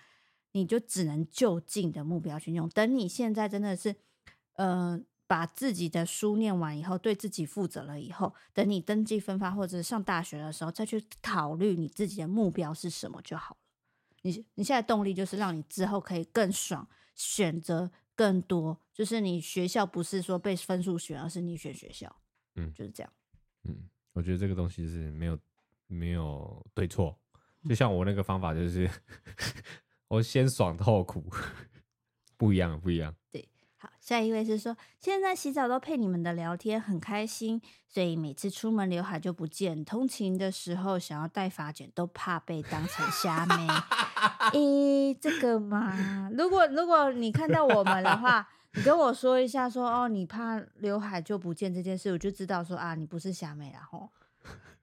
[0.54, 2.68] 你就只能就近的目标去用。
[2.70, 3.96] 等你现在真的是，
[4.54, 13.62] 呃，把自己的书念完以后，对自己负责了以后，等你登记分发或者上大学的时候，再去考虑你自己的目标是什么就好了。
[14.24, 22.14] 你你现在动力就是让你之后可以更爽，选择更多，就是你学校不是说被分数选，而是你选学校，
[22.56, 23.14] 嗯，就是这样。
[23.64, 25.38] 嗯，我觉得这个东西是没有
[25.86, 27.18] 没有对错，
[27.68, 28.90] 就像我那个方法，就是
[30.08, 31.30] 我先爽后苦，
[32.38, 33.14] 不一样，不一样。
[33.32, 33.48] 对，
[33.78, 43.68] 好，下一位是说，现在洗澡都配你们的聊天，很开心，所以每次出门刘海就不见，通勤的时候想要戴发卷，都怕被当成虾妹。
[44.52, 48.48] 咦，这个嘛，如果如果你看到我们的话。
[48.74, 54.10] 你跟我说一下说，说哦，你怕刘海就不见这件事，我就知道说啊，你不是瞎妹啦吼。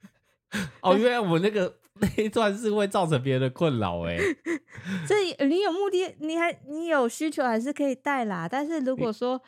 [0.83, 4.19] 哦，原来我那个那一段是会造成别人的困扰哎。
[5.07, 8.49] 所以你有目的，你还你有需求还是可以带啦。
[8.49, 9.41] 但是如果说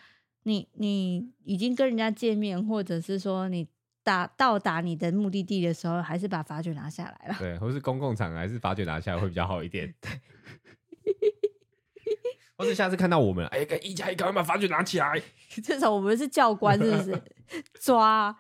[0.45, 3.69] 你你已经跟人家见面，或者是说你
[4.05, 7.37] 达到达你的目的地的时候，还是把发卷拿下来了。
[7.39, 9.93] 对，或是公共场合还是发卷拿下来会比较好一点。
[12.59, 15.21] 或者下次看到我们，哎、一加一，赶快把发卷拿起来。
[15.63, 17.23] 至少我们是教官，是不是？
[17.79, 18.35] 抓。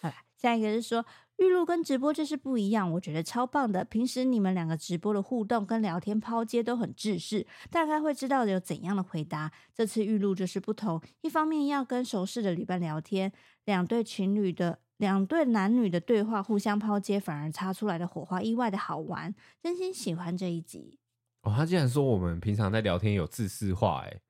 [0.00, 1.04] 好了，下一个是说，
[1.40, 3.82] 预录跟直播就是不一样，我觉得超棒的。
[3.82, 9.50] 平时你们两个直播的互动跟聊天抛接都很制式，大概会知道有怎样的回答。
[9.74, 13.32] 这次预录就是不同，一方面要跟熟识的旅伴聊天，
[13.64, 20.98] 两对情侣的两对男女的对话互相抛接，反而擦出来的火花意外的好玩，真心喜欢这一集。
[21.40, 24.20] 哦，他竟然说我们平常在聊天有制式化，哎，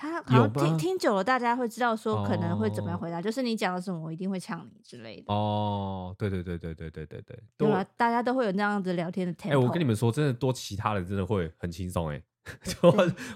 [0.00, 5.24] 他好像听听久了，大家会知道说可能会怎么样回答，哦、就是你讲了什么，我一定会呛你之类的。
[5.30, 7.84] 哦，对对对对对对对对，对吧？
[7.98, 9.50] 大家都会有那样子聊天的 tempo。
[9.50, 12.22] 哎，我跟你们说，真的多其他人真的会很轻松，哎。
[12.80, 12.90] 我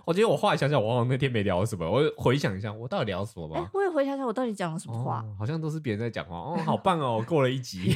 [0.07, 1.89] 我觉得我后来想想，我好像那天没聊什么。
[1.89, 3.61] 我回想一下，我到底聊什么吧？
[3.61, 5.19] 欸、我也回想一下，我到底讲了什么话？
[5.21, 6.35] 哦、好像都是别人在讲话。
[6.35, 7.93] 哦， 好棒哦，过了一集，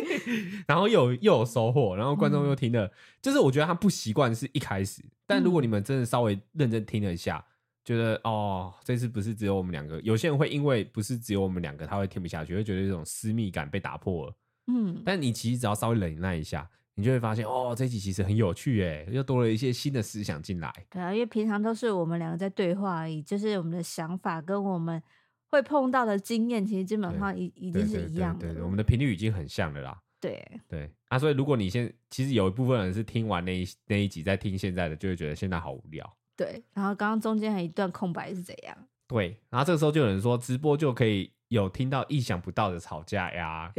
[0.66, 2.86] 然后又有又有收获，然后观众又听了。
[2.86, 2.90] 嗯、
[3.20, 7.44] 就是我觉得他不习惯是一开始，但如果你们真的稍微认真听了一下，
[7.88, 9.98] 觉得哦，这次不是只有我们两个。
[10.02, 14.36] 有些人会因为不是只有我们两个，他会听不下去，会觉得这种私密感被打破了。
[14.66, 16.68] 嗯，但你其实只要稍微忍耐一下。
[16.94, 20.70] 你就会发现哦，这一集其实很有趣哎，又多了一些新的思想进来。
[20.90, 25.00] 对啊，因为平常都是我们两个在对话而已，就是我们的想法跟我们
[25.46, 28.40] 会碰到的经验，其实基本上已已经是一样的。
[28.40, 29.96] 对，对，对，对，我们的频率已经很像了啦。
[30.20, 36.17] 对对啊，所以如果你现其实有一部分人是听完那一那一集再听现在的，就会觉得现在好无聊。
[36.38, 38.74] 对，然后刚刚中间还有一段空白是怎样？
[39.06, 43.72] 对，然后这个时候就有人说直播就可以有听到意想不到的吵架呀，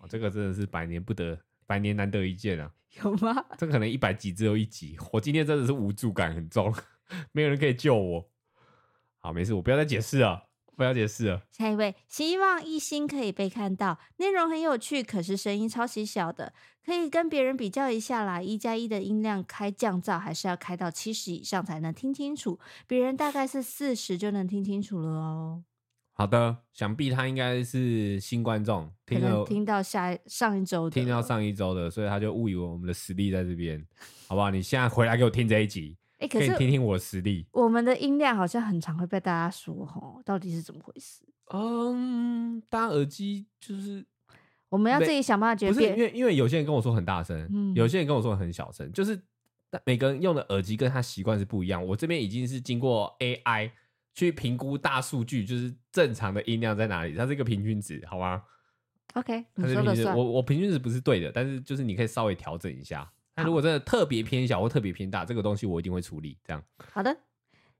[0.00, 1.38] 哦，这个真的是百年不得。
[1.64, 2.70] 百年难得一见啊！
[3.02, 3.46] 有吗？
[3.56, 4.98] 这可能一百集只有一集。
[5.12, 6.74] 我今天真的是无助感很重，
[7.32, 8.28] 没有人可以救我。
[9.20, 11.42] 好，没事，我不要再解释了，不要解释了。
[11.50, 16.52] 下一位，希望一心可以被看到，内容很有趣，可是声音超级小的，
[16.84, 18.40] 可以跟别人比较一下啦。
[18.42, 25.64] 一加一的音量开降噪，还是要开到七十以上才能听清楚，别人大概是四十就能听清楚了哦。
[26.14, 33.82] 好的，想必他应该是新观众，听了听到下上一周，听到上一周的，所以他就误以为我们的实力在这边，
[34.28, 34.50] 好不好？
[34.50, 37.46] 你现在回来给我听这一集，哎、欸，可以听听我的实力。
[37.52, 41.24] 我们的音量好像很常会被大家说，哦，到底是怎么回事？
[41.54, 44.04] 嗯，搭耳机就是
[44.72, 45.90] 我们要自己想办法解决定。
[45.92, 49.20] 不是因为因为有些人跟我说很大声，嗯，有些人跟我说很小声，就是
[49.84, 51.86] 每个人用的耳机跟他习惯是不一样。
[51.86, 53.70] 我这边已经是经过 AI。
[54.14, 57.14] 去评估大数据，就是正常的音量在哪里？
[57.14, 58.42] 它是一个平均值，好吗
[59.14, 60.14] ？OK，你说的算。
[60.14, 63.10] 我我平均值不是对的，但是就是你可以稍微调整一下。
[63.34, 66.36] 那如果真的特别偏小或特别偏大，这个东西我一定会处理。
[66.44, 66.62] 这样。
[66.92, 67.16] 好的。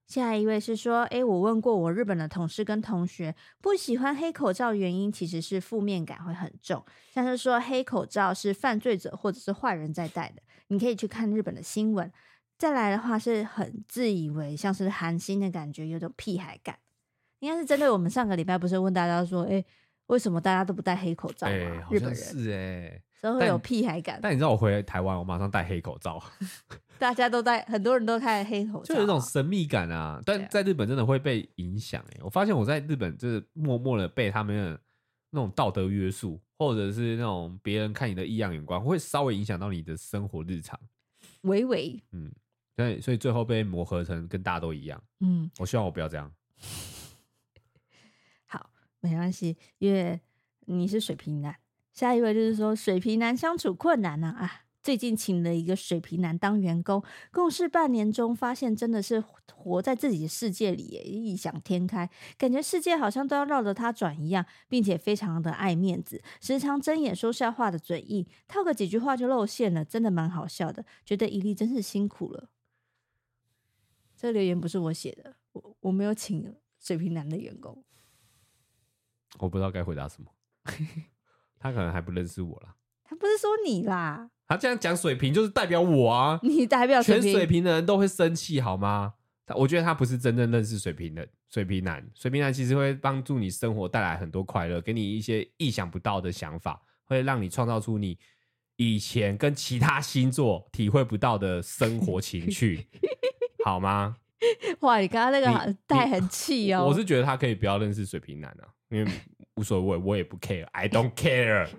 [0.07, 6.85] 下一位是说，诶，我问过我日本的同事跟同学，不喜欢黑口罩原因其实是负面感会很重，
[7.15, 10.43] 像是说黑口罩是犯罪者或者是坏人在戴的。
[10.69, 12.11] 你可以去看日本的新闻。
[12.59, 16.79] 再来的话是很自以为像是寒心的感觉，有种屁孩感。
[17.41, 19.67] 应该是针对我们上个礼拜不是问大家说，哎、欸，
[20.07, 21.53] 为什么大家都不戴黑口罩吗？
[21.53, 24.18] 欸、日本人是哎、欸，所以会有屁孩感。
[24.20, 26.23] 但你知道我回来台湾，我马上戴黑口罩，
[26.99, 30.20] 大家都戴，很多人都戴黑口罩，就有一种神秘感啊。
[30.27, 34.81] 但在日本真的会被影响哎、欸，我发现我在日本就是默默的被他们的
[35.31, 40.79] 那种道德约束，或者是那种别人看你的异样眼光，会稍微影响到你的生活日常。
[41.43, 42.31] 微微，嗯，
[42.77, 45.03] 所以所以最后被磨合成跟大家都一样。
[45.20, 46.33] 嗯，我希望我不要这样。
[48.47, 48.70] 好，
[49.01, 50.20] 没关系，因为
[50.66, 51.57] 你是水瓶男。
[51.93, 54.53] 下一位就是说，水瓶男相处困难呢啊，啊！
[54.82, 59.22] 最近请了一个水瓶男当员工，共事半年中，发现真的是
[59.55, 70.84] 活在自己的世界里，异想天开，感觉世界好像都要绕着他转一样，并且非常的爱面子，时常睁眼说笑话的嘴硬，套个几句话就露馅了，真的蛮好笑的。
[71.05, 72.49] 觉得伊利真是辛苦了。
[74.16, 77.84] 这个留言不是我写的，我我没有请水瓶男的员工，
[79.38, 80.32] 我不知道该回答什么。
[81.63, 82.75] 他可能还不认识我啦。
[83.05, 84.31] 他不是说你啦。
[84.49, 86.39] 他这样讲水瓶就是代表我啊。
[86.45, 87.21] 你代表水。
[87.21, 89.15] 全水瓶的人都会生气好吗？
[89.55, 92.05] 我觉得他不是真正认识水瓶的水瓶男。
[92.15, 98.19] 水瓶男其实会帮助你生活带来很多快乐，给你一些意想不到的想法，会让你创造出你
[98.77, 102.87] 以前跟其他星座体会不到的生活情趣，
[103.65, 104.17] 好吗？
[104.81, 106.87] 哇，你刚刚那个带很气哦。
[106.87, 109.11] 我是觉得他可以不要认识水瓶男啊，因为。
[109.57, 111.69] 无所谓，我也不 care，I don't care。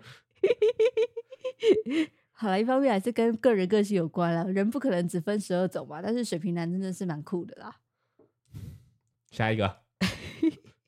[2.31, 6.01] 好了，一方面还是跟个人个性有关了，人不可能只分十二种嘛。
[6.01, 7.79] 但是水瓶男真的是蛮酷的啦。
[9.31, 9.81] 下一个，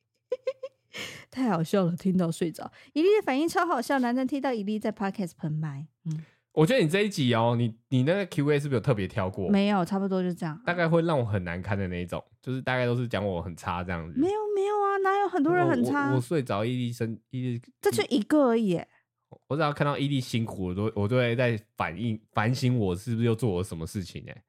[1.31, 2.71] 太好笑了，听到睡着。
[2.93, 5.87] 伊利的反应超好笑，男生听到伊利在 podcast 喷麦。
[6.03, 6.25] 嗯。
[6.55, 9.49] 我觉得你这一集哦，你你那个 Q A 是不是有特别挑过？
[9.49, 10.59] 没有，差不多就这样。
[10.65, 14.17] 大概会让我很难堪的那一种，就是大概都是讲我很差这样子。
[14.17, 16.11] 没有没有啊，哪有很多人很差？
[16.11, 18.81] 我，我睡着，伊利生伊利，这就一个而已。
[19.47, 24.43] 我只要看到伊利辛苦，我都我都会在反应反省我是不是又做了什么事情哎。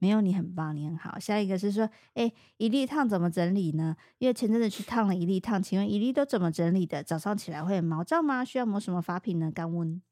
[0.00, 1.16] 没有，你很棒，你很好。
[1.18, 3.96] 下一个是说，哎，一粒烫怎么整理呢？
[4.18, 7.04] 因为前阵子去烫了一粒烫，请问一粒都怎么整理的？
[7.04, 8.44] 早上起来会毛躁吗？
[8.44, 9.50] 需要抹什么发品呢？
[9.50, 10.02] 干温，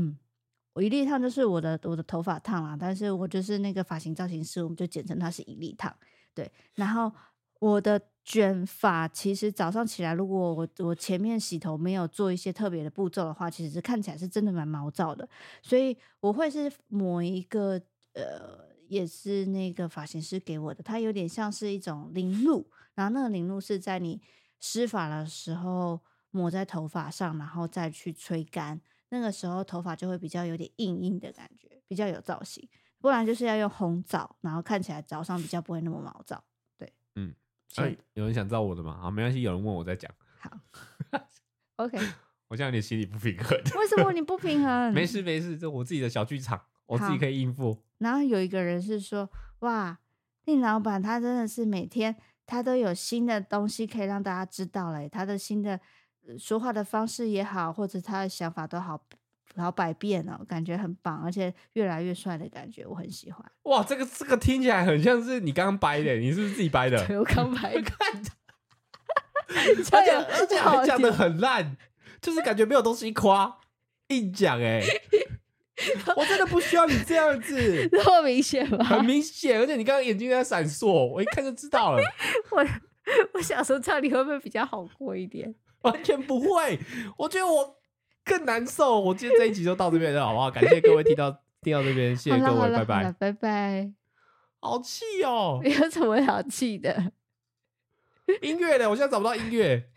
[0.00, 0.18] 嗯。
[0.72, 5.94] 我一粒烫就是我的我的头发烫啦，但是我就是那个发型造型师，我们就简称它是一粒烫。
[6.32, 7.12] 对，然后
[7.58, 15.28] 我的卷发其实早上起来，如果我我前面洗头没有做一些特别的步骤的话，其实是看起来是真的蛮毛躁的。
[15.60, 17.72] 所以我会是抹一个
[18.14, 24.22] 呃，也是那个发型师给我的，它有点像是一种凝露，然后那个凝露是在你
[24.60, 28.80] 湿发的时候抹在头发上，然后再去吹干。
[29.10, 32.68] 那个时候头发就会比较有点硬硬的感觉，比较有造型。
[33.00, 36.42] 不然就是要用红枣，然后看起来早上比较不会那么毛躁。
[36.76, 37.34] 对，嗯。
[37.76, 38.98] 哎，有人想知道我的吗？
[39.00, 40.12] 好，没关系，有人问我再讲。
[40.40, 40.50] 好
[41.76, 41.98] ，OK。
[42.48, 43.56] 我现在有点心里不平衡。
[43.78, 44.90] 为什么你不平衡？
[44.94, 47.78] 没事没事，这我自己的小剧场，我自己可以应付。
[47.98, 49.30] 然后有一个人是说，
[49.60, 49.98] 哇，
[50.44, 55.80] 令老板他真的是每天他都有新的东西可以让大家知道嘞，他的新的。
[56.38, 59.00] 说话的方式也好，或者他的想法都好，
[59.56, 63.44] 好百变哦，感觉很棒，而且越来越帅的感觉，我很喜欢。
[63.62, 67.02] 哇，这个这个听起来很像是你刚刚掰的，你是不是自己掰的？
[67.08, 67.90] 对，我刚掰的。
[69.50, 71.76] 而且而且还讲的很烂，
[72.20, 73.58] 就是感觉没有东西夸，
[74.08, 74.80] 硬讲哎。
[76.14, 78.84] 我真的不需要你这样子，那么明显吗？
[78.84, 82.02] 很明显，而且你刚刚眼睛在闪烁，我一看就知道了。
[82.50, 82.64] 我
[83.32, 85.52] 我想说这样你会不会比较好过一点？
[85.82, 86.78] 完全不会，
[87.16, 87.76] 我觉得我
[88.24, 89.00] 更难受。
[89.00, 90.50] 我今天这一集就到这边了，好不好？
[90.50, 91.30] 感谢各位听到
[91.62, 93.92] 听到这边，谢谢各位，拜拜，拜拜。
[94.60, 95.60] 好气哦！
[95.64, 97.12] 有什么好气的？
[98.42, 98.90] 音乐呢？
[98.90, 99.90] 我现在找不到音乐。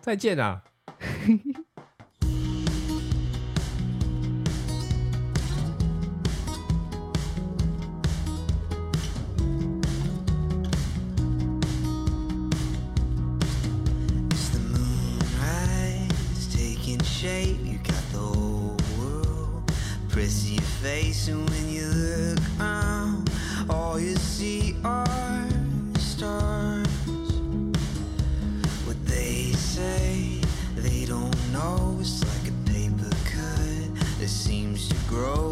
[0.00, 0.62] 再见啊！
[17.24, 19.72] shape, you got the whole world
[20.10, 23.30] pressed to your face, and when you look around,
[23.70, 25.48] all you see are
[25.98, 26.86] stars.
[28.84, 30.38] What they say
[30.76, 35.43] they don't know, it's like a paper cut that seems to grow.